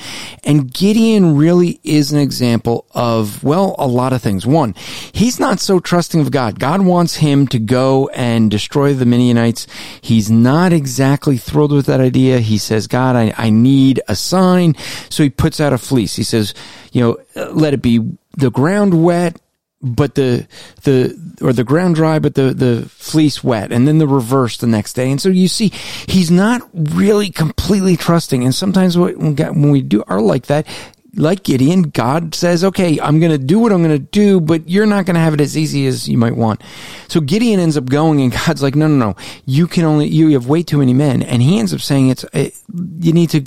And 0.45 0.73
Gideon 0.73 1.37
really 1.37 1.81
is 1.83 2.13
an 2.13 2.19
example 2.19 2.87
of, 2.91 3.43
well, 3.43 3.75
a 3.79 3.87
lot 3.87 4.13
of 4.13 4.21
things. 4.21 4.47
One, 4.47 4.75
he's 5.13 5.41
not 5.41 5.61
so 5.61 5.81
trusting 5.81 6.21
of 6.21 6.31
God. 6.31 6.59
God 6.61 6.83
wants 6.83 7.17
him 7.17 7.47
to 7.49 7.59
go 7.59 8.09
and 8.09 8.51
destroy 8.51 8.93
the 8.93 9.07
Midianites. 9.07 9.67
He's 10.03 10.31
not 10.31 10.73
exactly 10.73 11.39
thrilled 11.39 11.73
with 11.73 11.87
that 11.87 12.01
idea. 12.01 12.41
He 12.41 12.59
says, 12.59 12.87
God, 12.87 13.17
I, 13.17 13.33
I 13.37 13.49
need 13.49 14.01
a 14.09 14.15
sign. 14.15 14.75
So 15.09 15.23
he 15.23 15.31
puts 15.31 15.61
out 15.61 15.73
a 15.73 15.79
fleece. 15.79 16.17
He 16.17 16.25
says, 16.25 16.53
you 16.93 17.01
know, 17.01 17.19
let 17.53 17.73
it 17.73 17.81
be 17.81 18.01
the 18.37 18.51
ground 18.51 19.03
wet 19.03 19.41
but 19.81 20.17
the 20.17 20.47
the 20.83 21.17
or 21.41 21.53
the 21.53 21.63
ground 21.63 21.95
dry 21.95 22.19
but 22.19 22.35
the 22.35 22.53
the 22.53 22.89
fleece 22.89 23.45
wet 23.45 23.71
and 23.71 23.87
then 23.87 23.99
the 23.99 24.09
reverse 24.09 24.57
the 24.57 24.67
next 24.67 24.95
day 24.95 25.11
and 25.11 25.21
so 25.21 25.29
you 25.29 25.47
see 25.47 25.69
he's 26.09 26.31
not 26.31 26.69
really 26.75 27.31
completely 27.31 27.97
trusting 27.97 28.43
and 28.43 28.55
sometimes 28.55 28.99
when, 28.99 29.71
we 29.71 29.81
do 29.81 30.03
are 30.09 30.21
like 30.21 30.47
that 30.47 30.67
like 31.15 31.43
Gideon, 31.43 31.83
God 31.83 32.35
says, 32.35 32.65
okay, 32.65 33.01
I'm 33.01 33.19
going 33.19 33.33
to 33.33 33.39
do 33.39 33.59
what 33.59 33.73
I'm 33.73 33.83
going 33.83 33.97
to 33.97 33.99
do, 33.99 34.41
but 34.41 34.69
you're 34.69 34.87
not 34.87 35.07
going 35.07 35.15
to 35.15 35.21
have 35.21 35.35
it 35.35 35.41
as 35.41 35.57
easy 35.57 35.87
as 35.87 36.09
you 36.09 36.19
might 36.19 36.37
want. 36.37 36.63
So 37.09 37.21
Gideon 37.21 37.61
ends 37.61 37.77
up 37.77 37.87
going 37.87 38.21
and 38.21 38.33
God's 38.33 38.63
like, 38.63 38.75
no, 38.75 38.87
no, 38.87 39.07
no, 39.07 39.17
you 39.45 39.67
can 39.67 39.85
only, 39.85 40.07
you 40.09 40.31
have 40.33 40.47
way 40.47 40.63
too 40.63 40.79
many 40.79 40.93
men. 40.93 41.23
And 41.23 41.43
he 41.43 41.59
ends 41.59 41.75
up 41.75 41.81
saying 41.81 42.09
it's, 42.09 42.25
it, 42.33 42.55
you 43.01 43.13
need 43.13 43.31
to 43.31 43.45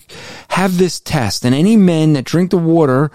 have 0.49 0.77
this 0.77 0.99
test 0.99 1.45
and 1.45 1.55
any 1.55 1.77
men 1.77 2.13
that 2.13 2.25
drink 2.25 2.51
the 2.51 2.57
water, 2.57 3.11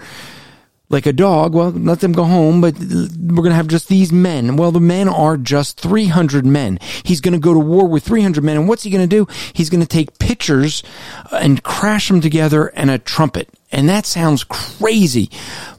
like 0.89 1.05
a 1.05 1.13
dog, 1.13 1.53
well, 1.53 1.71
let 1.71 1.99
them 1.99 2.13
go 2.13 2.23
home, 2.23 2.61
but 2.61 2.77
we're 2.79 3.43
going 3.43 3.49
to 3.49 3.55
have 3.55 3.67
just 3.67 3.89
these 3.89 4.11
men. 4.11 4.55
Well, 4.55 4.71
the 4.71 4.79
men 4.79 5.09
are 5.09 5.35
just 5.35 5.79
300 5.81 6.45
men. 6.45 6.79
He's 7.03 7.19
going 7.19 7.33
to 7.33 7.39
go 7.39 7.53
to 7.53 7.59
war 7.59 7.87
with 7.87 8.03
300 8.03 8.43
men. 8.43 8.55
And 8.55 8.69
what's 8.69 8.83
he 8.83 8.89
going 8.89 9.07
to 9.07 9.15
do? 9.15 9.27
He's 9.51 9.69
going 9.69 9.81
to 9.81 9.87
take 9.87 10.17
pictures 10.17 10.83
uh, 11.31 11.37
and 11.41 11.61
crash 11.61 12.07
them 12.07 12.21
together 12.21 12.67
and 12.67 12.89
a 12.89 12.99
trumpet. 12.99 13.49
And 13.69 13.89
that 13.89 14.05
sounds 14.05 14.45
crazy, 14.45 15.29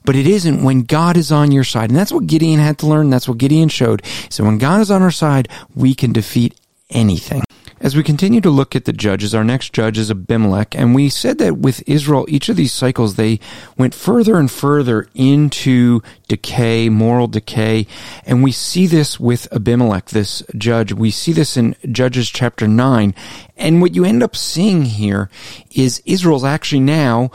but 0.05 0.15
it 0.15 0.27
isn't 0.27 0.63
when 0.63 0.83
God 0.83 1.17
is 1.17 1.33
on 1.33 1.53
your 1.53 1.65
side. 1.65 1.89
And 1.89 1.99
that's 1.99 2.13
what 2.13 2.27
Gideon 2.27 2.61
had 2.61 2.79
to 2.81 2.87
learn. 2.87 3.09
That's 3.09 3.27
what 3.27 3.39
Gideon 3.39 3.71
showed. 3.71 4.05
So 4.29 4.45
when 4.45 4.59
God 4.59 4.83
is 4.83 4.91
on 4.91 5.01
our 5.01 5.11
side, 5.11 5.49
we 5.75 5.95
can 5.95 6.13
defeat 6.13 6.55
anything. 6.91 7.43
As 7.81 7.95
we 7.95 8.03
continue 8.03 8.41
to 8.41 8.51
look 8.51 8.75
at 8.75 8.87
the 8.87 8.93
judges, 8.93 9.37
our 9.37 9.45
next 9.45 9.73
judge 9.73 9.99
is 9.99 10.11
Abimelech, 10.11 10.75
and 10.75 10.97
we 10.97 11.09
said 11.09 11.39
that 11.39 11.59
with 11.59 11.89
Israel, 11.89 12.27
each 12.29 12.49
of 12.49 12.57
these 12.57 12.73
cycles, 12.73 13.15
they 13.15 13.39
went 13.77 13.95
further 13.95 14.37
and 14.37 14.51
further 14.51 15.09
into 15.15 16.03
decay, 16.27 16.89
moral 16.89 17.29
decay, 17.29 17.87
and 18.27 18.43
we 18.43 18.51
see 18.51 18.89
this 18.89 19.21
with 19.21 19.47
Abimelech, 19.53 20.07
this 20.07 20.43
judge. 20.57 20.93
We 20.93 21.13
see 21.13 21.33
this 21.33 21.57
in 21.57 21.77
Judges 21.93 22.29
chapter 22.31 22.67
9, 22.67 23.15
and 23.57 23.81
what 23.81 23.95
you 23.95 24.05
end 24.05 24.25
up 24.25 24.35
seeing 24.35 24.85
here 24.85 25.31
is 25.71 26.03
Israel's 26.05 26.45
actually 26.45 26.81
now 26.81 27.31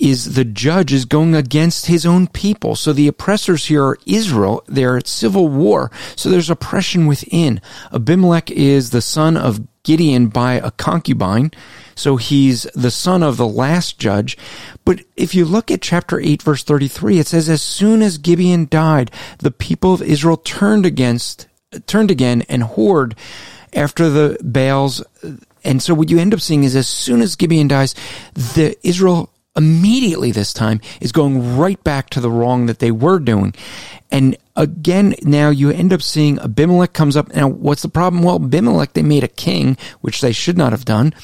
is 0.00 0.34
the 0.34 0.44
judge 0.44 0.92
is 0.92 1.04
going 1.04 1.36
against 1.36 1.86
his 1.86 2.04
own 2.04 2.26
people. 2.26 2.74
So 2.74 2.92
the 2.92 3.06
oppressors 3.06 3.66
here 3.66 3.84
are 3.84 3.98
Israel. 4.06 4.64
They're 4.66 4.96
at 4.96 5.06
civil 5.06 5.46
war. 5.46 5.92
So 6.16 6.28
there's 6.28 6.50
oppression 6.50 7.06
within. 7.06 7.60
Abimelech 7.92 8.50
is 8.50 8.90
the 8.90 9.00
son 9.00 9.36
of 9.36 9.60
Gideon 9.84 10.26
by 10.28 10.54
a 10.54 10.72
concubine. 10.72 11.52
So 11.94 12.16
he's 12.16 12.64
the 12.74 12.90
son 12.90 13.22
of 13.22 13.36
the 13.36 13.46
last 13.46 13.98
judge. 13.98 14.36
But 14.84 15.02
if 15.16 15.34
you 15.34 15.44
look 15.44 15.70
at 15.70 15.80
chapter 15.80 16.18
8 16.18 16.42
verse 16.42 16.64
33, 16.64 17.20
it 17.20 17.28
says, 17.28 17.48
as 17.48 17.62
soon 17.62 18.02
as 18.02 18.18
Gideon 18.18 18.66
died, 18.68 19.10
the 19.38 19.52
people 19.52 19.94
of 19.94 20.02
Israel 20.02 20.38
turned 20.38 20.84
against, 20.84 21.46
turned 21.86 22.10
again 22.10 22.42
and 22.48 22.64
whored 22.64 23.16
after 23.72 24.08
the 24.08 24.38
Baals. 24.42 25.04
And 25.62 25.82
so 25.82 25.94
what 25.94 26.10
you 26.10 26.18
end 26.18 26.34
up 26.34 26.40
seeing 26.40 26.64
is 26.64 26.74
as 26.74 26.88
soon 26.88 27.22
as 27.22 27.36
Gideon 27.36 27.68
dies, 27.68 27.94
the 28.34 28.76
Israel 28.82 29.30
immediately 29.56 30.32
this 30.32 30.52
time 30.52 30.80
is 31.00 31.12
going 31.12 31.56
right 31.56 31.82
back 31.84 32.10
to 32.10 32.20
the 32.20 32.30
wrong 32.30 32.66
that 32.66 32.78
they 32.78 32.90
were 32.90 33.18
doing. 33.18 33.54
And 34.10 34.36
again, 34.56 35.14
now 35.22 35.50
you 35.50 35.70
end 35.70 35.92
up 35.92 36.02
seeing 36.02 36.38
Abimelech 36.38 36.92
comes 36.92 37.16
up. 37.16 37.34
Now, 37.34 37.48
what's 37.48 37.82
the 37.82 37.88
problem? 37.88 38.22
Well, 38.22 38.36
Abimelech, 38.36 38.92
they 38.92 39.02
made 39.02 39.24
a 39.24 39.28
king, 39.28 39.76
which 40.00 40.20
they 40.20 40.32
should 40.32 40.58
not 40.58 40.72
have 40.72 40.84
done, 40.84 41.14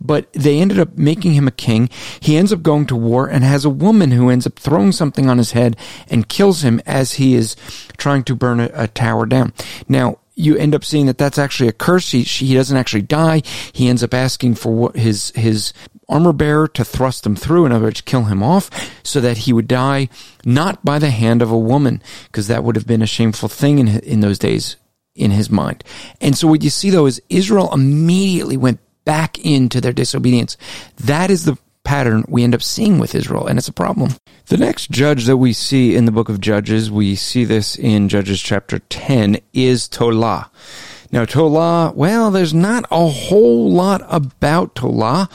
but 0.00 0.32
they 0.32 0.60
ended 0.60 0.78
up 0.78 0.96
making 0.96 1.32
him 1.32 1.48
a 1.48 1.52
king. 1.52 1.90
He 2.20 2.36
ends 2.36 2.52
up 2.52 2.62
going 2.62 2.86
to 2.86 2.96
war 2.96 3.28
and 3.28 3.44
has 3.44 3.64
a 3.64 3.70
woman 3.70 4.12
who 4.12 4.30
ends 4.30 4.46
up 4.46 4.58
throwing 4.58 4.92
something 4.92 5.28
on 5.28 5.38
his 5.38 5.52
head 5.52 5.76
and 6.08 6.28
kills 6.28 6.62
him 6.62 6.80
as 6.86 7.14
he 7.14 7.34
is 7.34 7.56
trying 7.96 8.24
to 8.24 8.34
burn 8.34 8.60
a, 8.60 8.70
a 8.72 8.88
tower 8.88 9.26
down. 9.26 9.52
Now, 9.88 10.18
you 10.34 10.56
end 10.56 10.74
up 10.74 10.84
seeing 10.84 11.06
that 11.06 11.18
that's 11.18 11.36
actually 11.38 11.68
a 11.68 11.72
curse. 11.72 12.12
He, 12.12 12.22
he 12.22 12.54
doesn't 12.54 12.76
actually 12.76 13.02
die. 13.02 13.42
He 13.72 13.88
ends 13.88 14.04
up 14.04 14.14
asking 14.14 14.54
for 14.54 14.72
what 14.72 14.94
his, 14.96 15.30
his 15.30 15.72
armor 16.08 16.32
bearer 16.32 16.68
to 16.68 16.84
thrust 16.84 17.26
him 17.26 17.36
through, 17.36 17.66
in 17.66 17.72
other 17.72 17.84
words, 17.84 18.00
kill 18.00 18.24
him 18.24 18.42
off, 18.42 18.70
so 19.02 19.20
that 19.20 19.38
he 19.38 19.52
would 19.52 19.68
die 19.68 20.08
not 20.44 20.84
by 20.84 20.98
the 20.98 21.10
hand 21.10 21.42
of 21.42 21.50
a 21.50 21.58
woman, 21.58 22.02
because 22.26 22.48
that 22.48 22.64
would 22.64 22.76
have 22.76 22.86
been 22.86 23.02
a 23.02 23.06
shameful 23.06 23.48
thing 23.48 23.78
in, 23.78 23.88
in 24.00 24.20
those 24.20 24.38
days 24.38 24.76
in 25.14 25.30
his 25.32 25.50
mind. 25.50 25.84
And 26.20 26.36
so 26.36 26.48
what 26.48 26.62
you 26.62 26.70
see 26.70 26.90
though 26.90 27.06
is 27.06 27.20
Israel 27.28 27.72
immediately 27.72 28.56
went 28.56 28.80
back 29.04 29.38
into 29.44 29.80
their 29.80 29.92
disobedience. 29.92 30.56
That 30.96 31.30
is 31.30 31.44
the 31.44 31.58
pattern 31.82 32.24
we 32.28 32.44
end 32.44 32.54
up 32.54 32.62
seeing 32.62 32.98
with 32.98 33.14
Israel, 33.14 33.46
and 33.46 33.58
it's 33.58 33.68
a 33.68 33.72
problem. 33.72 34.10
The 34.46 34.58
next 34.58 34.90
judge 34.90 35.24
that 35.26 35.38
we 35.38 35.52
see 35.52 35.96
in 35.96 36.04
the 36.04 36.12
book 36.12 36.28
of 36.28 36.40
Judges, 36.40 36.90
we 36.90 37.14
see 37.14 37.44
this 37.44 37.76
in 37.76 38.08
Judges 38.08 38.40
chapter 38.40 38.78
10, 38.78 39.38
is 39.52 39.88
Tola. 39.88 40.50
Now, 41.10 41.24
Tola, 41.24 41.92
well, 41.94 42.30
there's 42.30 42.52
not 42.52 42.84
a 42.90 43.08
whole 43.08 43.72
lot 43.72 44.02
about 44.08 44.74
Tola. 44.74 45.30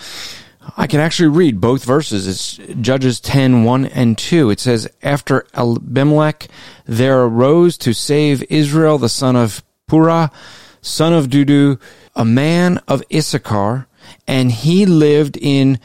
I 0.77 0.87
can 0.87 0.99
actually 0.99 1.29
read 1.29 1.61
both 1.61 1.83
verses. 1.83 2.27
It's 2.27 2.75
Judges 2.81 3.19
10, 3.19 3.63
1 3.63 3.85
and 3.87 4.17
2. 4.17 4.49
It 4.49 4.59
says, 4.59 4.87
After 5.01 5.45
Abimelech 5.53 6.47
there 6.85 7.23
arose 7.23 7.77
to 7.79 7.93
save 7.93 8.43
Israel 8.49 8.97
the 8.97 9.09
son 9.09 9.35
of 9.35 9.63
Purah, 9.89 10.31
son 10.81 11.13
of 11.13 11.27
Dudu, 11.27 11.79
a 12.15 12.25
man 12.25 12.79
of 12.87 13.03
Issachar, 13.13 13.87
and 14.27 14.51
he 14.51 14.85
lived 14.85 15.37
in 15.37 15.79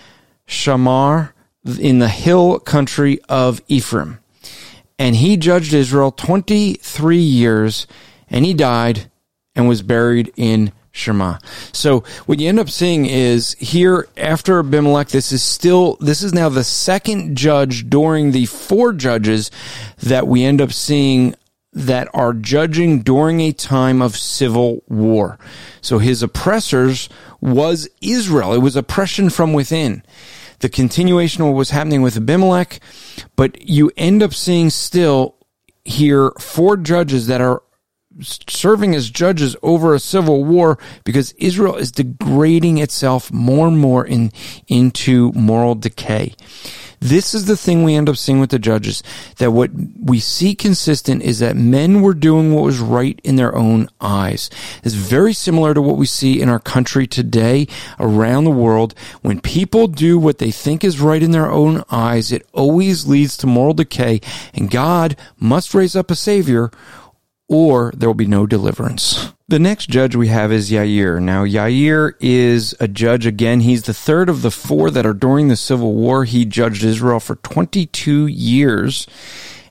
Shamir 0.47 1.33
in 1.79 1.99
the 1.99 2.09
hill 2.09 2.59
country 2.59 3.21
of 3.29 3.61
Ephraim. 3.69 4.19
And 4.99 5.17
he 5.17 5.37
judged 5.37 5.73
Israel 5.73 6.11
23 6.11 7.19
years, 7.19 7.87
and 8.29 8.45
he 8.45 8.55
died 8.55 9.11
and 9.55 9.69
was 9.69 9.83
buried 9.83 10.33
in 10.37 10.73
Shema. 10.99 11.39
So 11.73 12.01
what 12.27 12.41
you 12.41 12.49
end 12.49 12.59
up 12.59 12.69
seeing 12.69 13.07
is 13.07 13.53
here 13.55 14.09
after 14.17 14.59
Abimelech, 14.59 15.09
this 15.09 15.33
is 15.33 15.43
still, 15.43 15.97
this 16.01 16.23
is 16.23 16.35
now 16.35 16.49
the 16.49 16.65
second 16.65 17.37
judge 17.37 17.89
during 17.89 18.33
the 18.33 18.47
four 18.47 18.93
judges 18.93 19.51
that 20.03 20.27
we 20.27 20.45
end 20.45 20.61
up 20.61 20.73
seeing 20.73 21.35
that 21.73 22.09
are 22.13 22.33
judging 22.33 23.03
during 23.03 23.41
a 23.41 23.53
time 23.53 24.03
of 24.03 24.17
civil 24.17 24.83
war. 24.89 25.39
So 25.81 25.99
his 25.99 26.23
oppressors 26.23 27.09
was 27.41 27.89
Israel. 28.01 28.53
It 28.53 28.59
was 28.59 28.75
oppression 28.75 29.31
from 29.31 29.53
within. 29.53 30.03
The 30.61 30.69
continuation 30.69 31.43
of 31.43 31.49
what 31.49 31.57
was 31.57 31.71
happening 31.71 32.03
with 32.03 32.17
Abimelech, 32.17 32.81
but 33.37 33.63
you 33.63 33.93
end 33.97 34.23
up 34.25 34.35
seeing 34.35 34.71
still 34.71 35.37
here 35.85 36.33
four 36.41 36.77
judges 36.77 37.29
that 37.29 37.41
are 37.41 37.63
serving 38.21 38.95
as 38.95 39.11
judges 39.11 39.57
over 39.63 39.95
a 39.95 40.01
civil 40.01 40.45
war 40.45 40.79
because 41.05 41.33
Israel 41.33 41.77
is 41.77 41.93
degrading 41.93 42.79
itself 42.79 43.33
more 43.33 43.69
and 43.69 43.79
more 43.79 44.07
in, 44.07 44.33
into 44.67 45.33
moral 45.33 45.75
decay. 45.75 46.35
This 47.01 47.33
is 47.33 47.47
the 47.47 47.57
thing 47.57 47.85
we 47.85 47.95
end 47.95 48.09
up 48.09 48.17
seeing 48.17 48.41
with 48.41 48.51
the 48.51 48.59
judges 48.59 49.03
that 49.37 49.53
what 49.53 49.71
we 49.73 50.19
see 50.19 50.55
consistent 50.55 51.23
is 51.23 51.39
that 51.39 51.57
men 51.57 52.03
were 52.03 52.15
doing 52.15 52.53
what 52.53 52.65
was 52.65 52.81
right 52.81 53.21
in 53.23 53.37
their 53.37 53.55
own 53.55 53.89
eyes. 54.01 54.51
It's 54.83 54.95
very 54.95 55.33
similar 55.33 55.75
to 55.75 55.83
what 55.83 55.97
we 55.97 56.07
see 56.07 56.41
in 56.41 56.49
our 56.49 56.59
country 56.59 57.07
today 57.07 57.69
around 58.01 58.45
the 58.45 58.51
world. 58.51 58.95
When 59.23 59.41
people 59.41 59.87
do 59.87 60.19
what 60.19 60.39
they 60.39 60.51
think 60.51 60.83
is 60.83 61.01
right 61.01 61.23
in 61.23 61.31
their 61.31 61.51
own 61.51 61.85
eyes, 61.89 62.33
it 62.33 62.47
always 62.53 63.07
leads 63.07 63.37
to 63.39 63.47
moral 63.47 63.75
decay 63.75 64.21
and 64.53 64.71
God 64.71 65.17
must 65.39 65.75
raise 65.75 65.95
up 65.95 66.11
a 66.11 66.17
savior 66.17 66.73
or 67.49 67.93
there 67.97 68.09
will 68.09 68.15
be 68.15 68.27
no 68.27 68.47
deliverance. 68.47 69.33
The 69.49 69.59
next 69.59 69.89
judge 69.89 70.15
we 70.15 70.29
have 70.29 70.53
is 70.53 70.71
Yair. 70.71 71.23
Now, 71.23 71.45
Yair 71.45 72.13
is 72.21 72.77
a 72.79 72.87
judge 72.87 73.25
again. 73.25 73.61
He's 73.61 73.85
the 73.85 73.95
third 73.95 74.29
of 74.29 74.43
the 74.43 74.51
four 74.51 74.91
that 74.91 75.07
are 75.07 75.15
during 75.15 75.49
the 75.49 75.57
Civil 75.57 75.95
War. 75.95 76.25
He 76.25 76.45
judged 76.45 76.85
Israel 76.85 77.19
for 77.19 77.37
22 77.37 78.27
years. 78.27 79.07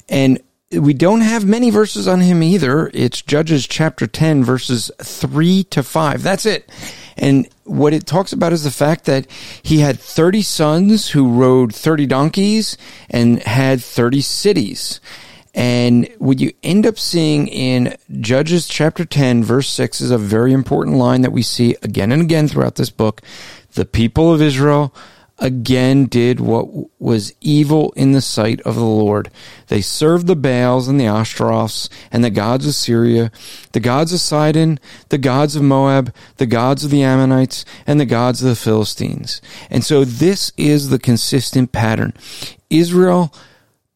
And 0.10 0.42
we 0.72 0.94
don't 0.94 1.22
have 1.22 1.46
many 1.46 1.70
verses 1.70 2.08
on 2.08 2.22
him 2.22 2.42
either. 2.42 2.90
It's 2.94 3.22
Judges 3.22 3.68
chapter 3.68 4.08
10, 4.08 4.44
verses 4.44 4.92
3 5.02 5.64
to 5.66 5.84
5. 5.84 6.24
That's 6.24 6.46
it. 6.46 6.70
And 7.16 7.48
what 7.64 7.94
it 7.94 8.06
talks 8.06 8.34
about 8.34 8.54
is 8.54 8.64
the 8.64 8.72
fact 8.72 9.06
that 9.06 9.28
he 9.64 9.80
had 9.80 10.00
30 10.00 10.42
sons 10.42 11.10
who 11.12 11.32
rode 11.32 11.74
30 11.74 12.06
donkeys 12.08 12.78
and 13.10 13.42
had 13.44 13.82
30 13.82 14.22
cities. 14.22 15.00
And 15.58 16.08
what 16.20 16.40
you 16.40 16.54
end 16.62 16.86
up 16.86 17.00
seeing 17.00 17.48
in 17.48 17.98
Judges 18.22 18.68
chapter 18.68 19.04
10, 19.06 19.44
verse 19.44 19.68
6 19.68 20.02
is 20.02 20.12
a 20.12 20.18
very 20.20 20.54
important 20.54 20.98
line 20.98 21.22
that 21.22 21.32
we 21.32 21.42
see 21.42 21.76
again 21.82 22.12
and 22.12 22.22
again 22.22 22.48
throughout 22.48 22.76
this 22.76 22.92
book. 22.92 23.24
The 23.74 23.84
people 23.84 24.32
of 24.32 24.40
Israel 24.40 24.94
again 25.40 26.06
did 26.06 26.40
what 26.40 26.68
was 27.02 27.34
evil 27.42 27.92
in 27.96 28.12
the 28.12 28.22
sight 28.22 28.62
of 28.62 28.76
the 28.76 28.84
Lord. 28.84 29.32
They 29.70 29.82
served 29.82 30.28
the 30.28 30.36
Baals 30.36 30.88
and 30.88 31.00
the 31.00 31.08
Ashtaroths 31.08 31.90
and 32.12 32.24
the 32.24 32.30
gods 32.30 32.68
of 32.68 32.76
Syria, 32.76 33.32
the 33.72 33.80
gods 33.80 34.14
of 34.14 34.20
Sidon, 34.20 34.80
the 35.10 35.18
gods 35.18 35.56
of 35.56 35.64
Moab, 35.64 36.14
the 36.36 36.46
gods 36.46 36.86
of 36.86 36.92
the 36.92 37.02
Ammonites, 37.02 37.66
and 37.88 38.00
the 38.00 38.06
gods 38.06 38.44
of 38.44 38.50
the 38.50 38.56
Philistines. 38.56 39.42
And 39.72 39.84
so 39.84 40.06
this 40.06 40.52
is 40.56 40.90
the 40.90 41.00
consistent 41.00 41.72
pattern. 41.72 42.14
Israel 42.70 43.34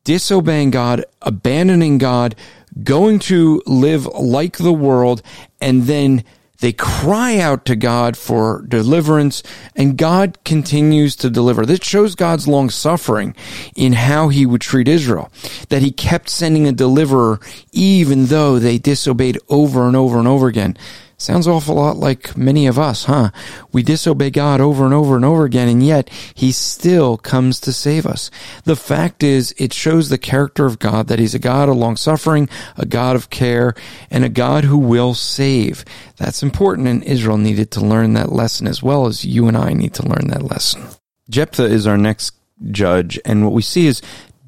disobeying 0.03 0.71
God, 0.71 1.05
abandoning 1.21 1.97
God, 1.97 2.35
going 2.83 3.19
to 3.19 3.61
live 3.65 4.05
like 4.05 4.57
the 4.57 4.73
world, 4.73 5.21
and 5.59 5.83
then 5.83 6.23
they 6.61 6.71
cry 6.71 7.39
out 7.39 7.65
to 7.65 7.75
God 7.75 8.15
for 8.15 8.63
deliverance, 8.67 9.41
and 9.75 9.97
God 9.97 10.37
continues 10.45 11.15
to 11.17 11.29
deliver. 11.29 11.65
This 11.65 11.79
shows 11.81 12.13
God's 12.13 12.47
long 12.47 12.69
suffering 12.69 13.35
in 13.75 13.93
how 13.93 14.29
he 14.29 14.45
would 14.45 14.61
treat 14.61 14.87
Israel, 14.87 15.31
that 15.69 15.81
he 15.81 15.91
kept 15.91 16.29
sending 16.29 16.67
a 16.67 16.71
deliverer 16.71 17.39
even 17.71 18.27
though 18.27 18.59
they 18.59 18.77
disobeyed 18.77 19.39
over 19.49 19.87
and 19.87 19.95
over 19.95 20.19
and 20.19 20.27
over 20.27 20.47
again. 20.47 20.77
Sounds 21.21 21.47
awful 21.47 21.75
lot 21.75 21.97
like 21.97 22.35
many 22.35 22.65
of 22.65 22.79
us, 22.79 23.03
huh? 23.03 23.29
We 23.71 23.83
disobey 23.83 24.31
God 24.31 24.59
over 24.59 24.85
and 24.85 24.93
over 24.93 25.15
and 25.15 25.23
over 25.23 25.45
again, 25.45 25.69
and 25.69 25.85
yet 25.85 26.09
He 26.33 26.51
still 26.51 27.15
comes 27.15 27.59
to 27.59 27.71
save 27.71 28.07
us. 28.07 28.31
The 28.63 28.75
fact 28.75 29.21
is, 29.21 29.53
it 29.59 29.71
shows 29.71 30.09
the 30.09 30.17
character 30.17 30.65
of 30.65 30.79
God 30.79 31.09
that 31.09 31.19
He's 31.19 31.35
a 31.35 31.39
God 31.39 31.69
of 31.69 31.75
long 31.75 31.95
suffering, 31.95 32.49
a 32.75 32.87
God 32.87 33.15
of 33.15 33.29
care, 33.29 33.75
and 34.09 34.25
a 34.25 34.29
God 34.29 34.63
who 34.63 34.79
will 34.79 35.13
save. 35.13 35.85
That's 36.17 36.41
important, 36.41 36.87
and 36.87 37.03
Israel 37.03 37.37
needed 37.37 37.69
to 37.71 37.81
learn 37.81 38.13
that 38.13 38.31
lesson 38.31 38.65
as 38.65 38.81
well 38.81 39.05
as 39.05 39.23
you 39.23 39.47
and 39.47 39.55
I 39.55 39.73
need 39.73 39.93
to 39.93 40.07
learn 40.07 40.29
that 40.29 40.41
lesson. 40.41 40.87
Jephthah 41.29 41.65
is 41.65 41.85
our 41.85 41.99
next 41.99 42.33
judge, 42.71 43.19
and 43.25 43.43
what 43.43 43.53
we 43.53 43.61
see 43.61 43.85
is 43.85 44.01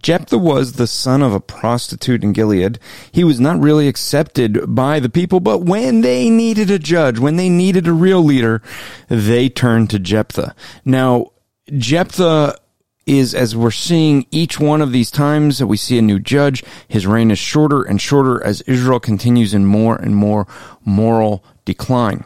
Jephthah 0.03 0.37
was 0.37 0.73
the 0.73 0.85
son 0.85 1.21
of 1.21 1.33
a 1.33 1.39
prostitute 1.39 2.23
in 2.23 2.33
Gilead. 2.33 2.77
He 3.11 3.23
was 3.23 3.39
not 3.39 3.59
really 3.59 3.87
accepted 3.87 4.75
by 4.75 4.99
the 4.99 5.09
people, 5.09 5.39
but 5.39 5.59
when 5.59 6.01
they 6.01 6.29
needed 6.29 6.69
a 6.69 6.77
judge, 6.77 7.19
when 7.19 7.37
they 7.37 7.49
needed 7.49 7.87
a 7.87 7.93
real 7.93 8.21
leader, 8.21 8.61
they 9.07 9.47
turned 9.49 9.89
to 9.89 9.99
Jephthah. 9.99 10.53
Now, 10.83 11.31
Jephthah 11.75 12.57
is 13.05 13.33
as 13.33 13.55
we're 13.55 13.71
seeing 13.71 14.25
each 14.31 14.59
one 14.59 14.81
of 14.81 14.91
these 14.91 15.11
times 15.11 15.57
that 15.57 15.67
we 15.67 15.77
see 15.77 15.97
a 15.97 16.01
new 16.01 16.19
judge, 16.19 16.63
his 16.87 17.07
reign 17.07 17.31
is 17.31 17.39
shorter 17.39 17.81
and 17.81 18.01
shorter 18.01 18.43
as 18.43 18.61
Israel 18.61 18.99
continues 18.99 19.53
in 19.53 19.65
more 19.65 19.95
and 19.95 20.15
more 20.15 20.47
moral 20.85 21.43
decline. 21.65 22.25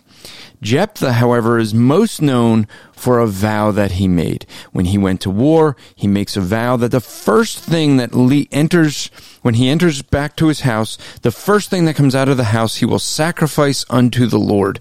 Jephthah, 0.62 1.14
however, 1.14 1.60
is 1.60 1.74
most 1.74 2.22
known 2.22 2.68
for 2.92 3.20
a 3.20 3.28
vow 3.28 3.72
that 3.72 3.94
he 3.94 4.08
made. 4.08 4.46
When 4.72 4.86
he 4.86 4.98
went 4.98 5.22
to 5.22 5.30
war, 5.30 5.76
he 5.96 6.08
makes 6.08 6.36
a 6.36 6.42
vow 6.42 6.78
that 6.78 6.92
the 6.92 7.00
first 7.00 7.60
thing 7.60 7.98
that 7.98 8.16
Lee 8.16 8.48
enters, 8.52 9.12
when 9.48 9.54
he 9.54 9.70
enters 9.70 10.02
back 10.02 10.36
to 10.36 10.50
his 10.50 10.60
house, 10.60 10.98
the 11.22 11.32
first 11.32 11.70
thing 11.70 11.86
that 11.86 11.96
comes 11.96 12.14
out 12.14 12.28
of 12.28 12.36
the 12.36 12.44
house, 12.44 12.76
he 12.76 12.86
will 12.86 13.00
sacrifice 13.00 13.86
unto 13.90 14.26
the 14.26 14.38
Lord. 14.38 14.78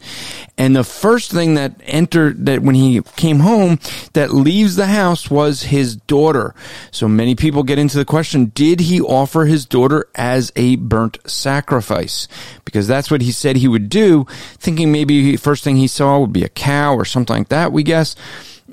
And 0.58 0.74
the 0.74 0.82
first 0.82 1.30
thing 1.30 1.54
that 1.54 1.80
entered, 1.84 2.46
that 2.46 2.62
when 2.62 2.74
he 2.74 3.00
came 3.14 3.38
home, 3.38 3.78
that 4.14 4.34
leaves 4.34 4.74
the 4.74 4.88
house 4.88 5.30
was 5.30 5.62
his 5.62 5.94
daughter. 5.94 6.52
So 6.90 7.06
many 7.06 7.36
people 7.36 7.62
get 7.62 7.78
into 7.78 7.96
the 7.96 8.04
question, 8.04 8.46
did 8.56 8.80
he 8.80 9.00
offer 9.00 9.44
his 9.44 9.66
daughter 9.66 10.08
as 10.16 10.50
a 10.56 10.74
burnt 10.74 11.18
sacrifice? 11.30 12.26
Because 12.64 12.88
that's 12.88 13.08
what 13.08 13.22
he 13.22 13.30
said 13.30 13.54
he 13.54 13.68
would 13.68 13.88
do, 13.88 14.26
thinking 14.58 14.90
maybe 14.90 15.30
the 15.30 15.36
first 15.36 15.62
thing 15.62 15.76
he 15.76 15.86
saw 15.86 16.18
would 16.18 16.32
be 16.32 16.42
a 16.42 16.48
cow 16.48 16.92
or 16.92 17.04
something 17.04 17.36
like 17.36 17.50
that, 17.50 17.70
we 17.70 17.84
guess. 17.84 18.16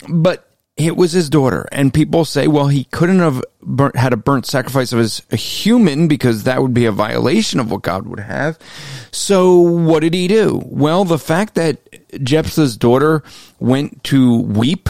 But 0.09 0.49
it 0.75 0.95
was 0.95 1.11
his 1.11 1.29
daughter. 1.29 1.67
And 1.71 1.93
people 1.93 2.25
say, 2.25 2.47
well, 2.47 2.67
he 2.67 2.85
couldn't 2.85 3.19
have 3.19 3.43
burnt, 3.61 3.95
had 3.95 4.13
a 4.13 4.17
burnt 4.17 4.45
sacrifice 4.45 4.91
of 4.91 4.99
his 4.99 5.21
a 5.31 5.35
human 5.35 6.07
because 6.07 6.43
that 6.43 6.61
would 6.61 6.73
be 6.73 6.85
a 6.85 6.91
violation 6.91 7.59
of 7.59 7.71
what 7.71 7.83
God 7.83 8.07
would 8.07 8.19
have. 8.19 8.57
So 9.11 9.59
what 9.59 10.01
did 10.01 10.13
he 10.13 10.27
do? 10.27 10.61
Well, 10.65 11.05
the 11.05 11.19
fact 11.19 11.55
that 11.55 11.77
Jephthah's 12.23 12.77
daughter 12.77 13.23
went 13.59 14.03
to 14.05 14.39
weep 14.41 14.89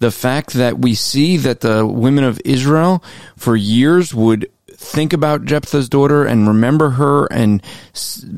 the 0.00 0.10
fact 0.10 0.52
that 0.52 0.78
we 0.78 0.94
see 0.94 1.36
that 1.38 1.60
the 1.60 1.84
women 1.86 2.24
of 2.24 2.40
Israel 2.44 3.02
for 3.36 3.56
years 3.56 4.14
would 4.14 4.48
think 4.78 5.12
about 5.12 5.44
Jephthah's 5.44 5.88
daughter 5.88 6.24
and 6.24 6.46
remember 6.46 6.90
her 6.90 7.26
and 7.26 7.62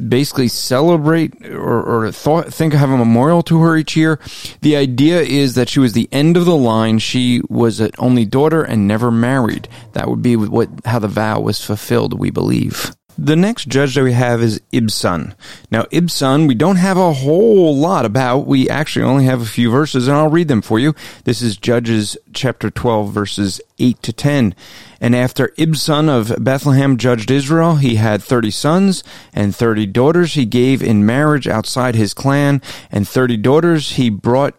basically 0.08 0.48
celebrate 0.48 1.34
or, 1.46 1.82
or 2.06 2.10
thought, 2.12 2.52
think 2.52 2.74
of 2.74 2.82
a 2.82 2.96
memorial 2.96 3.42
to 3.44 3.60
her 3.60 3.76
each 3.76 3.94
year. 3.94 4.18
The 4.62 4.74
idea 4.74 5.20
is 5.20 5.54
that 5.54 5.68
she 5.68 5.80
was 5.80 5.92
the 5.92 6.08
end 6.10 6.36
of 6.36 6.46
the 6.46 6.56
line. 6.56 6.98
She 6.98 7.42
was 7.48 7.78
an 7.78 7.90
only 7.98 8.24
daughter 8.24 8.62
and 8.62 8.88
never 8.88 9.10
married. 9.10 9.68
That 9.92 10.08
would 10.08 10.22
be 10.22 10.34
what 10.34 10.68
how 10.86 10.98
the 10.98 11.08
vow 11.08 11.40
was 11.40 11.62
fulfilled, 11.62 12.18
we 12.18 12.30
believe. 12.30 12.96
The 13.22 13.36
next 13.36 13.68
judge 13.68 13.96
that 13.96 14.02
we 14.02 14.14
have 14.14 14.40
is 14.40 14.62
Ibzan. 14.72 15.34
Now, 15.70 15.82
Ibzan, 15.92 16.48
we 16.48 16.54
don't 16.54 16.76
have 16.76 16.96
a 16.96 17.12
whole 17.12 17.76
lot 17.76 18.06
about. 18.06 18.46
We 18.46 18.66
actually 18.70 19.04
only 19.04 19.26
have 19.26 19.42
a 19.42 19.46
few 19.46 19.70
verses, 19.70 20.08
and 20.08 20.16
I'll 20.16 20.30
read 20.30 20.48
them 20.48 20.62
for 20.62 20.78
you. 20.78 20.94
This 21.24 21.42
is 21.42 21.58
Judges 21.58 22.16
chapter 22.32 22.70
12, 22.70 23.12
verses 23.12 23.60
8 23.78 24.02
to 24.04 24.14
10. 24.14 24.54
And 25.02 25.14
after 25.14 25.48
Ibzan 25.58 26.08
of 26.08 26.42
Bethlehem 26.42 26.96
judged 26.96 27.30
Israel, 27.30 27.76
he 27.76 27.96
had 27.96 28.22
30 28.22 28.50
sons 28.52 29.04
and 29.34 29.54
30 29.54 29.84
daughters 29.84 30.32
he 30.32 30.46
gave 30.46 30.82
in 30.82 31.04
marriage 31.04 31.46
outside 31.46 31.96
his 31.96 32.14
clan, 32.14 32.62
and 32.90 33.06
30 33.06 33.36
daughters 33.36 33.92
he 33.92 34.08
brought 34.08 34.54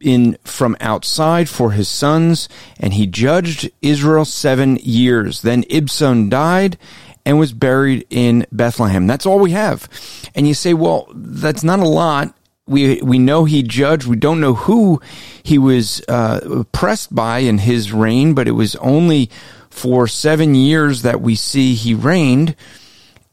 in 0.00 0.36
from 0.44 0.76
outside 0.80 1.48
for 1.48 1.72
his 1.72 1.88
sons, 1.88 2.48
and 2.78 2.94
he 2.94 3.06
judged 3.06 3.70
Israel 3.82 4.24
seven 4.24 4.76
years. 4.76 5.42
Then 5.42 5.62
Ibzan 5.64 6.30
died, 6.30 6.78
and 7.26 7.40
was 7.40 7.52
buried 7.52 8.06
in 8.08 8.46
Bethlehem. 8.52 9.06
That's 9.08 9.26
all 9.26 9.40
we 9.40 9.50
have. 9.50 9.88
And 10.34 10.46
you 10.46 10.54
say, 10.54 10.72
well, 10.72 11.08
that's 11.12 11.64
not 11.64 11.80
a 11.80 11.88
lot. 11.88 12.32
we 12.66 13.02
we 13.02 13.18
know 13.18 13.44
he 13.44 13.62
judged. 13.62 14.06
We 14.06 14.16
don't 14.16 14.40
know 14.40 14.54
who 14.54 15.00
he 15.42 15.58
was 15.58 16.02
uh, 16.08 16.40
oppressed 16.60 17.14
by 17.14 17.40
in 17.40 17.58
his 17.58 17.92
reign, 17.92 18.32
but 18.32 18.48
it 18.48 18.52
was 18.52 18.76
only 18.76 19.28
for 19.68 20.06
seven 20.06 20.54
years 20.54 21.02
that 21.02 21.20
we 21.20 21.34
see 21.34 21.74
he 21.74 21.94
reigned. 21.94 22.54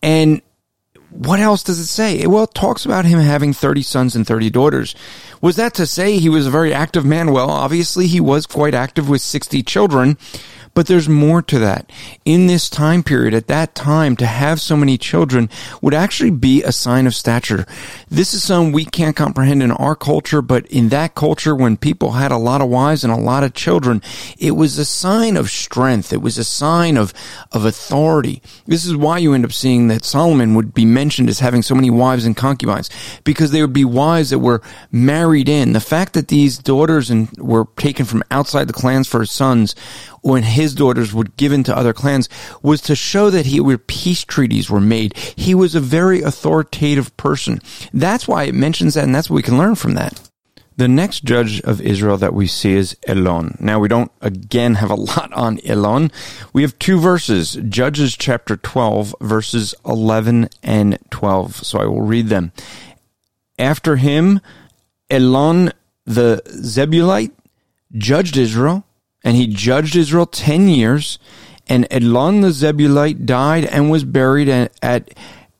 And 0.01 0.41
what 1.12 1.39
else 1.39 1.63
does 1.63 1.79
it 1.79 1.86
say? 1.86 2.25
Well, 2.25 2.45
it 2.45 2.56
talks 2.56 2.86
about 2.86 3.06
him 3.06 3.19
having 3.19 3.53
30 3.53 3.84
sons 3.84 4.15
and 4.15 4.25
30 4.25 4.49
daughters. 4.49 4.95
Was 5.41 5.56
that 5.58 5.75
to 5.75 5.86
say 5.86 6.17
he 6.17 6.29
was 6.29 6.47
a 6.47 6.51
very 6.51 6.73
active 6.73 7.06
man? 7.06 7.32
Well, 7.32 7.51
obviously 7.51 8.08
he 8.08 8.19
was 8.19 8.47
quite 8.47 8.73
active 8.73 9.08
with 9.08 9.21
60 9.21 9.62
children, 9.63 10.17
but 10.73 10.88
there's 10.88 11.09
more 11.09 11.41
to 11.41 11.59
that. 11.59 11.89
In 12.25 12.47
this 12.47 12.69
time 12.69 13.03
period, 13.03 13.33
at 13.33 13.47
that 13.47 13.75
time, 13.75 14.15
to 14.17 14.25
have 14.25 14.59
so 14.59 14.75
many 14.75 14.97
children 14.97 15.49
would 15.81 15.93
actually 15.93 16.31
be 16.31 16.63
a 16.63 16.71
sign 16.71 17.07
of 17.07 17.15
stature. 17.15 17.65
This 18.09 18.33
is 18.33 18.43
something 18.43 18.73
we 18.73 18.86
can't 18.86 19.15
comprehend 19.15 19.62
in 19.62 19.71
our 19.71 19.95
culture, 19.95 20.41
but 20.41 20.65
in 20.67 20.89
that 20.89 21.15
culture, 21.15 21.55
when 21.55 21.77
people 21.77 22.12
had 22.12 22.31
a 22.31 22.38
lot 22.38 22.62
of 22.62 22.69
wives 22.69 23.03
and 23.03 23.13
a 23.13 23.17
lot 23.17 23.43
of 23.43 23.53
children, 23.53 24.01
it 24.38 24.51
was 24.51 24.77
a 24.77 24.86
sign 24.86 25.38
of 25.38 25.49
strength. 25.49 26.12
It 26.12 26.21
was 26.21 26.38
a 26.38 26.43
sign 26.43 26.97
of, 26.97 27.13
of 27.51 27.65
authority. 27.65 28.41
This 28.65 28.86
is 28.86 28.95
why 28.95 29.19
you 29.19 29.33
end 29.33 29.45
up 29.45 29.53
seeing 29.53 29.88
that 29.88 30.05
Solomon 30.05 30.55
would 30.55 30.73
be 30.73 30.86
mentioned 30.86 31.29
as 31.29 31.39
having 31.39 31.62
so 31.62 31.75
many 31.75 31.89
wives 31.89 32.25
and 32.25 32.36
concubines, 32.36 32.89
because 33.23 33.51
they 33.51 33.62
would 33.62 33.73
be 33.73 33.86
wives 33.86 34.31
that 34.31 34.39
were 34.39 34.62
married 34.91 35.49
in. 35.49 35.73
The 35.73 35.79
fact 35.79 36.13
that 36.13 36.29
these 36.29 36.57
daughters 36.57 37.09
and 37.09 37.29
were 37.38 37.65
taken 37.77 38.05
from 38.05 38.23
outside 38.31 38.67
the 38.67 38.73
clans 38.73 39.07
for 39.07 39.19
his 39.19 39.31
sons 39.31 39.75
when 40.23 40.43
his 40.43 40.73
daughters 40.73 41.13
were 41.13 41.25
given 41.25 41.63
to 41.63 41.77
other 41.77 41.93
clans 41.93 42.27
was 42.63 42.81
to 42.81 42.95
show 42.95 43.29
that 43.29 43.45
he 43.45 43.59
where 43.59 43.77
peace 43.77 44.23
treaties 44.23 44.69
were 44.69 44.81
made. 44.81 45.15
He 45.17 45.53
was 45.53 45.75
a 45.75 45.79
very 45.79 46.21
authoritative 46.21 47.15
person. 47.17 47.59
That's 47.93 48.27
why 48.27 48.45
it 48.45 48.55
mentions 48.55 48.95
that, 48.95 49.03
and 49.03 49.13
that's 49.13 49.29
what 49.29 49.36
we 49.36 49.43
can 49.43 49.57
learn 49.57 49.75
from 49.75 49.93
that. 49.93 50.29
The 50.75 50.88
next 50.88 51.23
judge 51.23 51.62
of 51.62 51.81
Israel 51.81 52.17
that 52.17 52.33
we 52.33 52.47
see 52.47 52.73
is 52.73 52.97
Elon. 53.05 53.57
Now 53.59 53.79
we 53.79 53.88
don't 53.88 54.12
again 54.21 54.75
have 54.75 54.89
a 54.89 54.95
lot 54.95 55.31
on 55.33 55.59
Elon. 55.63 56.12
We 56.51 56.63
have 56.63 56.79
two 56.79 56.99
verses, 56.99 57.59
Judges 57.69 58.17
chapter 58.17 58.57
12 58.57 59.13
verses 59.21 59.75
11 59.86 60.49
and 60.63 60.97
12. 61.12 61.57
So 61.57 61.79
I 61.79 61.86
will 61.86 62.01
read 62.01 62.29
them. 62.29 62.53
After 63.59 63.97
him, 63.97 64.41
Elon 65.12 65.71
the 66.05 66.41
Zebulite 66.47 67.33
judged 67.95 68.36
Israel 68.36 68.83
and 69.23 69.36
he 69.36 69.47
judged 69.47 69.95
Israel 69.95 70.25
10 70.25 70.67
years. 70.67 71.19
And 71.67 71.88
Elon 71.89 72.41
the 72.41 72.51
Zebulite 72.51 73.25
died 73.25 73.63
and 73.65 73.89
was 73.89 74.03
buried 74.03 74.49
at, 74.49 74.73
at 74.81 75.12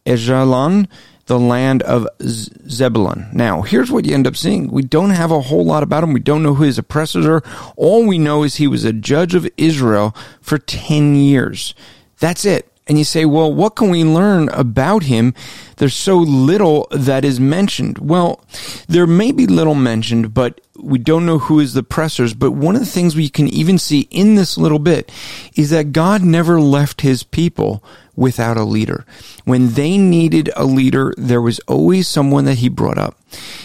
Aijalon, 0.06 0.88
the 1.28 1.39
land 1.39 1.82
of 1.84 2.08
Zebulun. 2.21 3.30
Now, 3.32 3.62
here's 3.62 3.89
what 3.89 4.06
you 4.06 4.13
end 4.13 4.28
up 4.28 4.36
seeing. 4.36 4.69
We 4.69 4.82
don't 4.82 5.12
have 5.12 5.32
a 5.32 5.39
whole 5.39 5.63
lot 5.63 5.82
about 5.82 6.04
him. 6.04 6.12
We 6.12 6.19
don't 6.19 6.43
know 6.43 6.56
who 6.56 6.63
his 6.65 6.78
oppressors 6.78 7.26
are. 7.26 7.41
All 7.78 8.06
we 8.06 8.17
know 8.17 8.43
is 8.43 8.56
he 8.56 8.67
was 8.67 8.84
a 8.84 8.91
judge 8.91 9.34
of 9.34 9.47
Israel 9.56 10.13
for 10.41 10.58
10 10.58 11.15
years. 11.15 11.73
That's 12.19 12.43
it. 12.43 12.69
And 12.86 12.98
you 12.98 13.06
say, 13.06 13.24
well, 13.24 13.54
what 13.54 13.76
can 13.76 13.89
we 13.89 14.04
learn 14.04 14.50
about 14.50 15.04
him? 15.04 15.34
There's 15.78 15.93
so 15.96 16.17
little 16.17 16.88
that 16.91 17.24
is 17.24 17.39
mentioned. 17.39 17.98
Well, 18.00 18.43
there 18.88 19.08
may 19.08 19.32
be 19.32 19.48
little 19.48 19.76
mentioned, 19.76 20.34
but 20.34 20.60
we 20.78 21.00
don't 21.00 21.26
know 21.26 21.39
who 21.39 21.62
is 21.62 21.74
the 21.74 21.84
pressers. 21.84 22.34
But 22.34 22.52
one 22.52 22.76
of 22.76 22.82
the 22.82 22.86
things 22.86 23.15
we 23.15 23.30
can 23.30 23.48
even 23.48 23.78
see 23.78 24.02
in 24.12 24.36
this 24.36 24.58
little 24.58 24.80
bit 24.80 25.12
is 25.56 25.69
that 25.69 25.93
God 25.93 26.24
never 26.24 26.60
left 26.60 27.02
his 27.02 27.24
people 27.24 27.82
without 28.15 28.58
a 28.58 28.63
leader. 28.65 29.06
When 29.46 29.74
they 29.74 29.98
needed 29.98 30.50
a 30.56 30.65
leader, 30.65 31.13
there 31.17 31.41
was 31.41 31.60
always 31.62 32.08
someone 32.08 32.43
that 32.46 32.58
he 32.58 32.67
brought 32.67 32.98
up. 32.98 33.17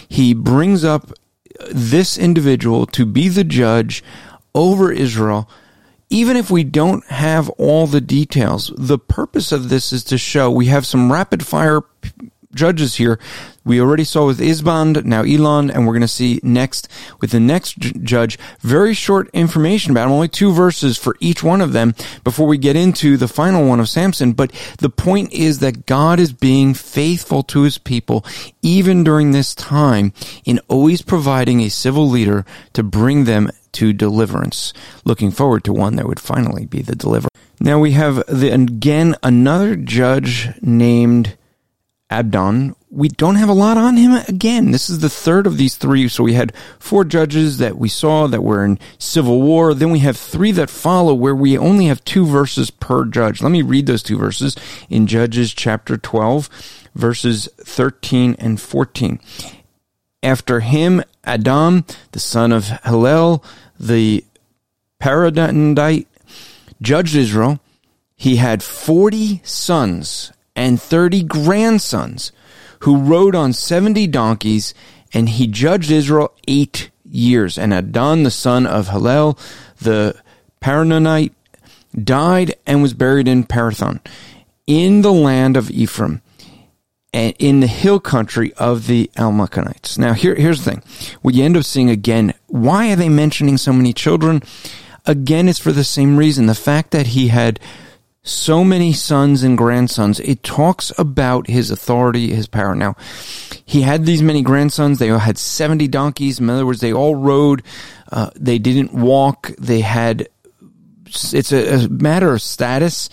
He 0.09 0.33
brings 0.33 0.85
up 0.85 1.12
this 1.70 2.16
individual 2.16 2.87
to 2.87 3.04
be 3.04 3.28
the 3.28 3.44
judge 3.44 4.04
over 4.54 4.92
Israel 4.92 5.50
even 6.11 6.37
if 6.37 6.51
we 6.51 6.64
don't 6.64 7.05
have 7.07 7.49
all 7.51 7.87
the 7.87 8.01
details, 8.01 8.73
the 8.77 8.99
purpose 8.99 9.53
of 9.53 9.68
this 9.68 9.92
is 9.92 10.05
to 10.05 10.18
show 10.18 10.51
we 10.51 10.66
have 10.66 10.87
some 10.87 11.12
rapid 11.12 11.44
fire 11.44 11.83
judges 12.54 12.96
here. 12.96 13.18
We 13.64 13.80
already 13.80 14.04
saw 14.04 14.26
with 14.26 14.40
Ibzan, 14.40 15.04
now 15.04 15.22
Elon, 15.22 15.70
and 15.70 15.87
we're 15.87 15.92
going 15.92 16.00
to 16.00 16.08
see 16.08 16.40
next 16.42 16.88
with 17.20 17.32
the 17.32 17.40
next 17.40 17.78
j- 17.78 17.92
judge. 18.02 18.38
Very 18.61 18.94
short 18.94 19.28
information 19.34 19.90
about 19.90 20.06
him, 20.06 20.12
only 20.12 20.28
two 20.28 20.52
verses 20.52 20.96
for 20.96 21.16
each 21.20 21.42
one 21.42 21.61
of 21.61 21.72
them 21.72 21.94
before 22.24 22.46
we 22.46 22.56
get 22.56 22.76
into 22.76 23.16
the 23.16 23.28
final 23.28 23.66
one 23.66 23.80
of 23.80 23.88
Samson. 23.88 24.32
But 24.32 24.52
the 24.78 24.88
point 24.88 25.32
is 25.32 25.58
that 25.58 25.84
God 25.87 26.18
is 26.18 26.32
being 26.32 26.72
faithful 26.72 27.42
to 27.44 27.62
his 27.62 27.76
people, 27.76 28.24
even 28.62 29.04
during 29.04 29.32
this 29.32 29.54
time, 29.54 30.12
in 30.46 30.61
always 30.68 31.02
providing 31.02 31.61
a 31.61 31.68
civil 31.68 32.08
leader 32.08 32.46
to 32.72 32.82
bring 32.82 33.24
them 33.24 33.50
to 33.72 33.92
deliverance. 33.92 34.72
Looking 35.04 35.30
forward 35.30 35.64
to 35.64 35.72
one 35.72 35.96
that 35.96 36.06
would 36.06 36.20
finally 36.20 36.64
be 36.64 36.80
the 36.80 36.96
deliverer. 36.96 37.28
Now 37.61 37.78
we 37.78 37.92
have 37.92 38.24
the, 38.26 38.48
again 38.50 39.14
another 39.22 39.76
judge 39.76 40.48
named 40.62 41.37
Abdon. 42.11 42.75
We 42.90 43.09
don't 43.09 43.35
have 43.35 43.51
a 43.51 43.55
lot 43.55 43.77
on 43.77 43.97
him 43.97 44.12
again. 44.29 44.71
This 44.71 44.88
is 44.88 45.01
the 45.01 45.11
third 45.11 45.47
of 45.47 45.59
these 45.59 45.77
three. 45.77 46.09
So 46.09 46.25
we 46.25 46.33
had 46.33 46.55
four 46.79 47.05
judges 47.05 47.59
that 47.59 47.77
we 47.77 47.88
saw 47.88 48.27
that 48.27 48.42
were 48.42 48.64
in 48.64 48.79
civil 48.99 49.42
war. 49.42 49.75
Then 49.75 49.90
we 49.90 49.99
have 50.01 50.16
three 50.16 50.53
that 50.53 50.71
follow 50.71 51.12
where 51.12 51.35
we 51.35 51.59
only 51.59 51.87
have 51.87 52.05
two 52.05 52.25
verses 52.25 52.71
per 52.71 53.05
judge. 53.05 53.42
Let 53.42 53.53
me 53.53 53.62
read 53.62 53.87
those 53.87 54.03
two 54.03 54.16
verses 54.16 54.57
in 54.88 55.07
Judges 55.07 55.53
chapter 55.53 55.99
12, 55.99 56.49
verses 56.94 57.49
13 57.59 58.37
and 58.38 58.59
14. 58.59 59.21
After 60.23 60.61
him, 60.61 61.03
Adam, 61.25 61.85
the 62.12 62.21
son 62.21 62.53
of 62.53 62.68
Hillel, 62.85 63.44
the 63.79 64.25
Paradite, 64.99 66.09
judged 66.81 67.14
Israel. 67.14 67.61
He 68.16 68.37
had 68.37 68.62
40 68.62 69.42
sons 69.44 70.33
and 70.59 70.83
30 70.83 71.23
grandsons 71.23 72.33
who 72.81 72.97
rode 72.97 73.37
on 73.37 73.53
70 73.53 74.09
donkeys, 74.09 74.75
and 75.14 75.29
he 75.29 75.47
judged 75.47 75.90
Israel 75.90 76.35
eight 76.49 76.90
years. 77.05 77.57
And 77.57 77.73
Abdon, 77.73 78.25
the 78.25 78.31
son 78.33 78.66
of 78.66 78.88
Hillel, 78.88 79.38
the 79.81 80.21
Paranonite, 80.61 81.33
died 81.97 82.57
and 82.66 82.83
was 82.83 82.92
buried 82.92 83.29
in 83.29 83.44
Pirathon 83.44 84.01
in 84.66 85.03
the 85.03 85.12
land 85.12 85.57
of 85.57 85.71
Ephraim 85.71 86.23
and 87.12 87.35
in 87.38 87.61
the 87.61 87.66
hill 87.68 88.01
country 88.01 88.53
of 88.55 88.88
the 88.88 89.11
Amalekites. 89.16 89.97
Now, 89.97 90.12
here, 90.12 90.35
here's 90.35 90.64
the 90.64 90.73
thing. 90.73 90.83
You 91.25 91.44
end 91.44 91.57
up 91.57 91.64
seeing 91.64 91.88
again, 91.88 92.35
why 92.49 92.92
are 92.92 92.97
they 92.97 93.09
mentioning 93.09 93.57
so 93.59 93.73
many 93.73 93.92
children? 93.92 94.42
Again, 95.07 95.49
it's 95.49 95.61
for 95.61 95.73
the 95.73 95.85
same 95.85 96.16
reason. 96.16 96.47
The 96.47 96.55
fact 96.55 96.90
that 96.90 97.09
he 97.09 97.29
had 97.29 97.61
so 98.28 98.62
many 98.64 98.92
sons 98.92 99.42
and 99.42 99.56
grandsons, 99.56 100.20
it 100.20 100.42
talks 100.42 100.92
about 100.98 101.48
his 101.48 101.70
authority, 101.70 102.32
his 102.34 102.46
power. 102.46 102.74
Now, 102.74 102.96
he 103.64 103.82
had 103.82 104.04
these 104.04 104.22
many 104.22 104.42
grandsons. 104.42 104.98
They 104.98 105.10
all 105.10 105.18
had 105.18 105.38
70 105.38 105.88
donkeys. 105.88 106.38
In 106.38 106.48
other 106.50 106.66
words, 106.66 106.80
they 106.80 106.92
all 106.92 107.16
rode. 107.16 107.62
Uh, 108.10 108.30
they 108.36 108.58
didn't 108.58 108.92
walk. 108.92 109.52
They 109.58 109.80
had 109.80 110.28
it's 111.08 111.52
a, 111.52 111.86
a, 111.86 111.88
matter 111.88 112.34
of 112.34 112.42
status, 112.42 113.08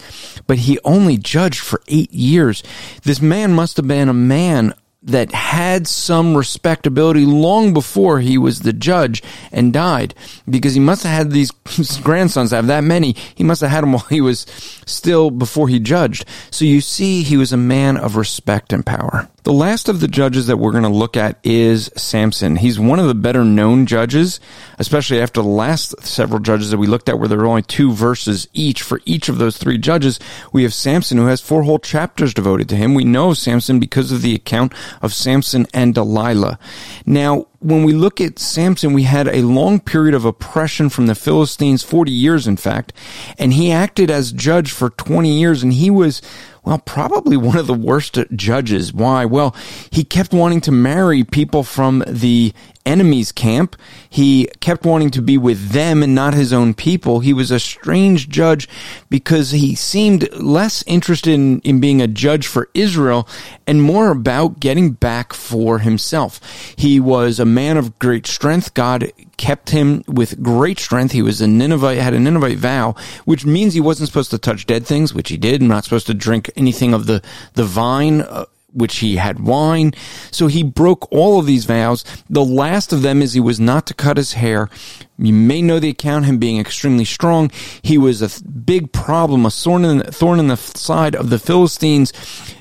but 0.48 0.58
he 0.58 0.80
only 0.84 1.18
judged 1.18 1.62
for 1.62 1.82
eight 1.88 2.12
years. 2.12 2.62
This 3.04 3.22
man 3.22 3.54
must 3.54 3.78
have 3.78 3.88
been 3.88 4.10
a 4.10 4.14
man 4.14 4.74
that 5.06 5.32
had 5.32 5.88
some 5.88 6.36
respectability 6.36 7.26
long 7.26 7.74
before 7.74 8.20
he 8.20 8.38
was 8.38 8.62
the 8.62 8.74
judge 8.74 9.22
and 9.52 9.72
died 9.72 10.16
because 10.50 10.74
he 10.74 10.80
must 10.80 11.04
have 11.04 11.14
had 11.14 11.32
these 11.32 11.52
grandsons 12.04 12.52
have 12.52 12.68
that 12.68 12.84
many. 12.84 13.14
He 13.36 13.44
must 13.44 13.62
have 13.62 13.70
had 13.70 13.84
them 13.84 13.94
while 13.94 14.08
he 14.10 14.22
was 14.22 14.42
still 14.86 15.30
before 15.30 15.68
he 15.68 15.80
judged. 15.80 16.26
So 16.50 16.66
you 16.66 16.82
see 16.82 17.22
he 17.22 17.38
was 17.38 17.54
a 17.54 17.58
man 17.58 17.98
of 17.98 18.16
respect 18.16 18.74
and 18.74 18.86
power 18.86 19.30
the 19.46 19.54
last 19.54 19.90
of 19.90 20.00
the 20.00 20.08
judges 20.08 20.48
that 20.48 20.58
we're 20.58 20.72
going 20.72 20.84
to 20.84 20.90
look 20.90 21.16
at 21.16 21.38
is 21.44 21.92
Samson. 21.96 22.56
He's 22.56 22.80
one 22.80 22.98
of 22.98 23.06
the 23.06 23.14
better 23.14 23.46
known 23.46 23.86
judges, 23.86 24.40
especially 24.80 25.22
after 25.22 25.40
the 25.40 25.48
last 25.48 25.94
several 26.04 26.40
judges 26.40 26.72
that 26.72 26.80
we 26.80 26.88
looked 26.88 27.10
at 27.10 27.20
where 27.20 27.28
there 27.28 27.40
are 27.42 27.46
only 27.46 27.62
two 27.62 27.92
verses 27.92 28.48
each 28.54 28.82
for 28.82 29.02
each 29.06 29.30
of 29.30 29.38
those 29.38 29.58
three 29.58 29.78
judges. 29.78 30.20
We 30.52 30.64
have 30.64 30.74
Samson 30.74 31.20
who 31.20 31.28
has 31.28 31.42
four 31.42 31.62
whole 31.62 31.78
chapters 31.78 32.34
devoted 32.34 32.68
to 32.70 32.76
him. 32.76 32.96
We 32.96 33.04
know 33.04 33.36
Samson 33.36 33.80
because 33.80 34.12
of 34.12 34.24
the 34.24 34.34
account 34.34 34.74
of 35.04 35.14
Samson 35.14 35.68
and 35.76 35.94
Delilah. 35.94 36.58
Now, 37.06 37.46
when 37.60 37.84
we 37.84 37.94
look 37.94 38.20
at 38.20 38.40
Samson, 38.40 38.94
we 38.94 39.04
had 39.04 39.28
a 39.28 39.42
long 39.44 39.80
period 39.80 40.16
of 40.16 40.26
oppression 40.26 40.90
from 40.90 41.06
the 41.06 41.16
Philistines, 41.16 41.84
40 41.84 42.12
years 42.12 42.48
in 42.48 42.58
fact, 42.58 42.94
and 43.38 43.54
he 43.54 43.72
acted 43.72 44.10
as 44.10 44.32
judge 44.32 44.72
for 44.72 44.90
20 44.90 45.32
years 45.40 45.62
and 45.62 45.74
he 45.74 45.92
was 45.92 46.24
well, 46.66 46.80
probably 46.80 47.38
one 47.38 47.58
of 47.58 47.68
the 47.68 47.74
worst 47.74 48.18
judges. 48.36 48.94
Why? 48.94 49.26
Well, 49.26 49.56
he 49.92 50.04
kept 50.04 50.34
wanting 50.34 50.62
to 50.62 50.72
marry 50.72 51.24
people 51.24 51.64
from 51.64 52.04
the 52.08 52.54
enemy's 52.86 53.32
camp. 53.32 53.76
He 54.10 54.48
kept 54.60 54.86
wanting 54.86 55.12
to 55.12 55.22
be 55.22 55.38
with 55.38 55.70
them 55.70 56.04
and 56.04 56.14
not 56.14 56.34
his 56.34 56.54
own 56.54 56.74
people. 56.74 57.20
He 57.20 57.34
was 57.34 57.52
a 57.52 57.60
strange 57.60 58.30
judge 58.30 58.68
because 59.10 59.52
he 59.52 59.76
seemed 59.76 60.32
less 60.34 60.84
interested 60.88 61.34
in, 61.34 61.60
in 61.62 61.80
being 61.80 62.02
a 62.02 62.08
judge 62.08 62.48
for 62.48 62.70
Israel 62.74 63.28
and 63.68 63.82
more 63.82 64.12
about 64.12 64.60
getting 64.60 64.92
back 64.92 65.34
for 65.34 65.80
himself. 65.80 66.40
He 66.76 67.00
was 67.00 67.40
a 67.40 67.46
man 67.46 67.78
of 67.78 67.98
great 68.00 68.28
strength. 68.28 68.74
God 68.74 69.12
kept 69.38 69.72
him 69.72 70.04
with 70.08 70.42
great 70.42 70.80
strength. 70.80 71.12
He 71.12 71.22
was 71.22 71.42
a 71.42 71.46
Nazirite, 71.46 71.98
had 71.98 72.14
a 72.14 72.20
Nazirite 72.20 72.58
vow, 72.58 72.96
which 73.26 73.46
means 73.46 73.74
he 73.74 73.82
wasn't 73.82 74.08
supposed 74.08 74.32
to 74.32 74.38
touch 74.38 74.66
dead 74.66 74.86
things, 74.86 75.14
which 75.14 75.30
he 75.30 75.38
did, 75.38 75.62
not 75.62 75.84
supposed 75.84 76.08
to 76.08 76.14
drink 76.14 76.52
anything 76.56 76.94
of 76.94 77.06
the, 77.06 77.22
the 77.54 77.64
vine, 77.64 78.22
uh, 78.22 78.46
which 78.76 78.98
he 78.98 79.16
had 79.16 79.40
wine. 79.40 79.94
So 80.32 80.48
he 80.48 80.64
broke 80.64 81.12
all 81.12 81.40
of 81.40 81.46
these 81.46 81.66
vows. 81.66 82.04
The 82.30 82.44
last 82.44 82.94
of 82.94 83.02
them 83.02 83.22
is 83.22 83.34
he 83.34 83.40
was 83.40 83.60
not 83.60 83.88
to 83.88 83.94
cut 83.94 84.18
his 84.18 84.34
hair. 84.34 84.70
You 85.18 85.32
may 85.32 85.62
know 85.62 85.80
the 85.80 85.90
account 85.90 86.26
him 86.26 86.40
being 86.40 86.60
extremely 86.60 87.06
strong. 87.06 87.50
He 87.82 87.98
was 87.98 88.22
a 88.22 88.44
big 88.44 88.92
problem, 88.92 89.46
a 89.46 89.50
thorn 89.50 89.86
in, 89.86 89.98
the, 90.00 90.12
thorn 90.12 90.40
in 90.40 90.48
the 90.48 90.58
side 90.58 91.16
of 91.16 91.30
the 91.30 91.40
Philistines. 91.40 92.12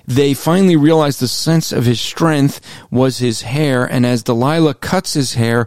They 0.06 0.34
finally 0.34 0.76
realized 0.76 1.18
the 1.18 1.28
sense 1.28 1.72
of 1.72 1.84
his 1.84 2.00
strength 2.00 2.60
was 2.92 3.18
his 3.18 3.42
hair, 3.42 3.84
and 3.84 4.06
as 4.06 4.22
Delilah 4.22 4.74
cuts 4.74 5.14
his 5.14 5.34
hair, 5.34 5.66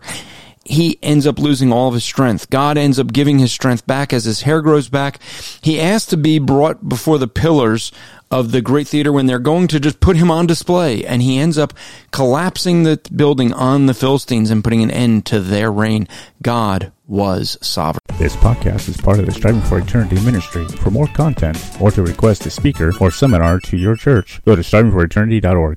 he 0.70 1.00
ends 1.02 1.26
up 1.26 1.40
losing 1.40 1.72
all 1.72 1.88
of 1.88 1.94
his 1.94 2.04
strength. 2.04 2.50
God 2.50 2.78
ends 2.78 3.00
up 3.00 3.14
giving 3.14 3.40
his 3.40 3.52
strength 3.52 3.86
back 3.88 4.14
as 4.14 4.26
his 4.26 4.42
hair 4.42 4.62
grows 4.62 4.90
back. 4.90 5.20
He 5.62 5.80
asks 5.80 6.10
to 6.10 6.18
be 6.18 6.40
brought 6.40 6.88
before 6.88 7.18
the 7.18 7.28
pillars 7.28 7.92
of 8.30 8.52
the 8.52 8.62
great 8.62 8.88
theater 8.88 9.12
when 9.12 9.26
they're 9.26 9.40
going 9.40 9.68
to 9.70 9.80
just 9.80 10.00
put 10.00 10.18
him 10.18 10.30
on 10.30 10.46
display 10.46 11.06
and 11.06 11.22
he 11.22 11.38
ends 11.38 11.58
up 11.58 11.74
collapsing 12.12 12.84
the 12.84 13.00
building 13.16 13.54
on 13.54 13.86
the 13.86 13.94
Philistines 13.94 14.52
and 14.52 14.64
putting 14.64 14.84
an 14.84 14.92
end 14.92 15.26
to 15.26 15.40
their 15.40 15.72
reign. 15.72 16.08
God 16.42 16.92
was 17.08 17.58
sovereign. 17.62 18.02
This 18.18 18.36
podcast 18.36 18.90
is 18.90 18.98
part 18.98 19.20
of 19.20 19.26
the 19.26 19.32
Striving 19.32 19.62
for 19.62 19.80
Eternity 19.80 20.20
ministry. 20.26 20.68
For 20.68 20.92
more 20.92 21.08
content 21.08 21.58
or 21.80 21.92
to 21.92 22.04
request 22.04 22.46
a 22.46 22.50
speaker 22.50 22.92
or 23.00 23.12
seminar 23.12 23.60
to 23.62 23.78
your 23.78 23.96
church, 23.96 24.42
go 24.44 24.56
to 24.56 24.62
strivingforeternity.org. 24.62 25.76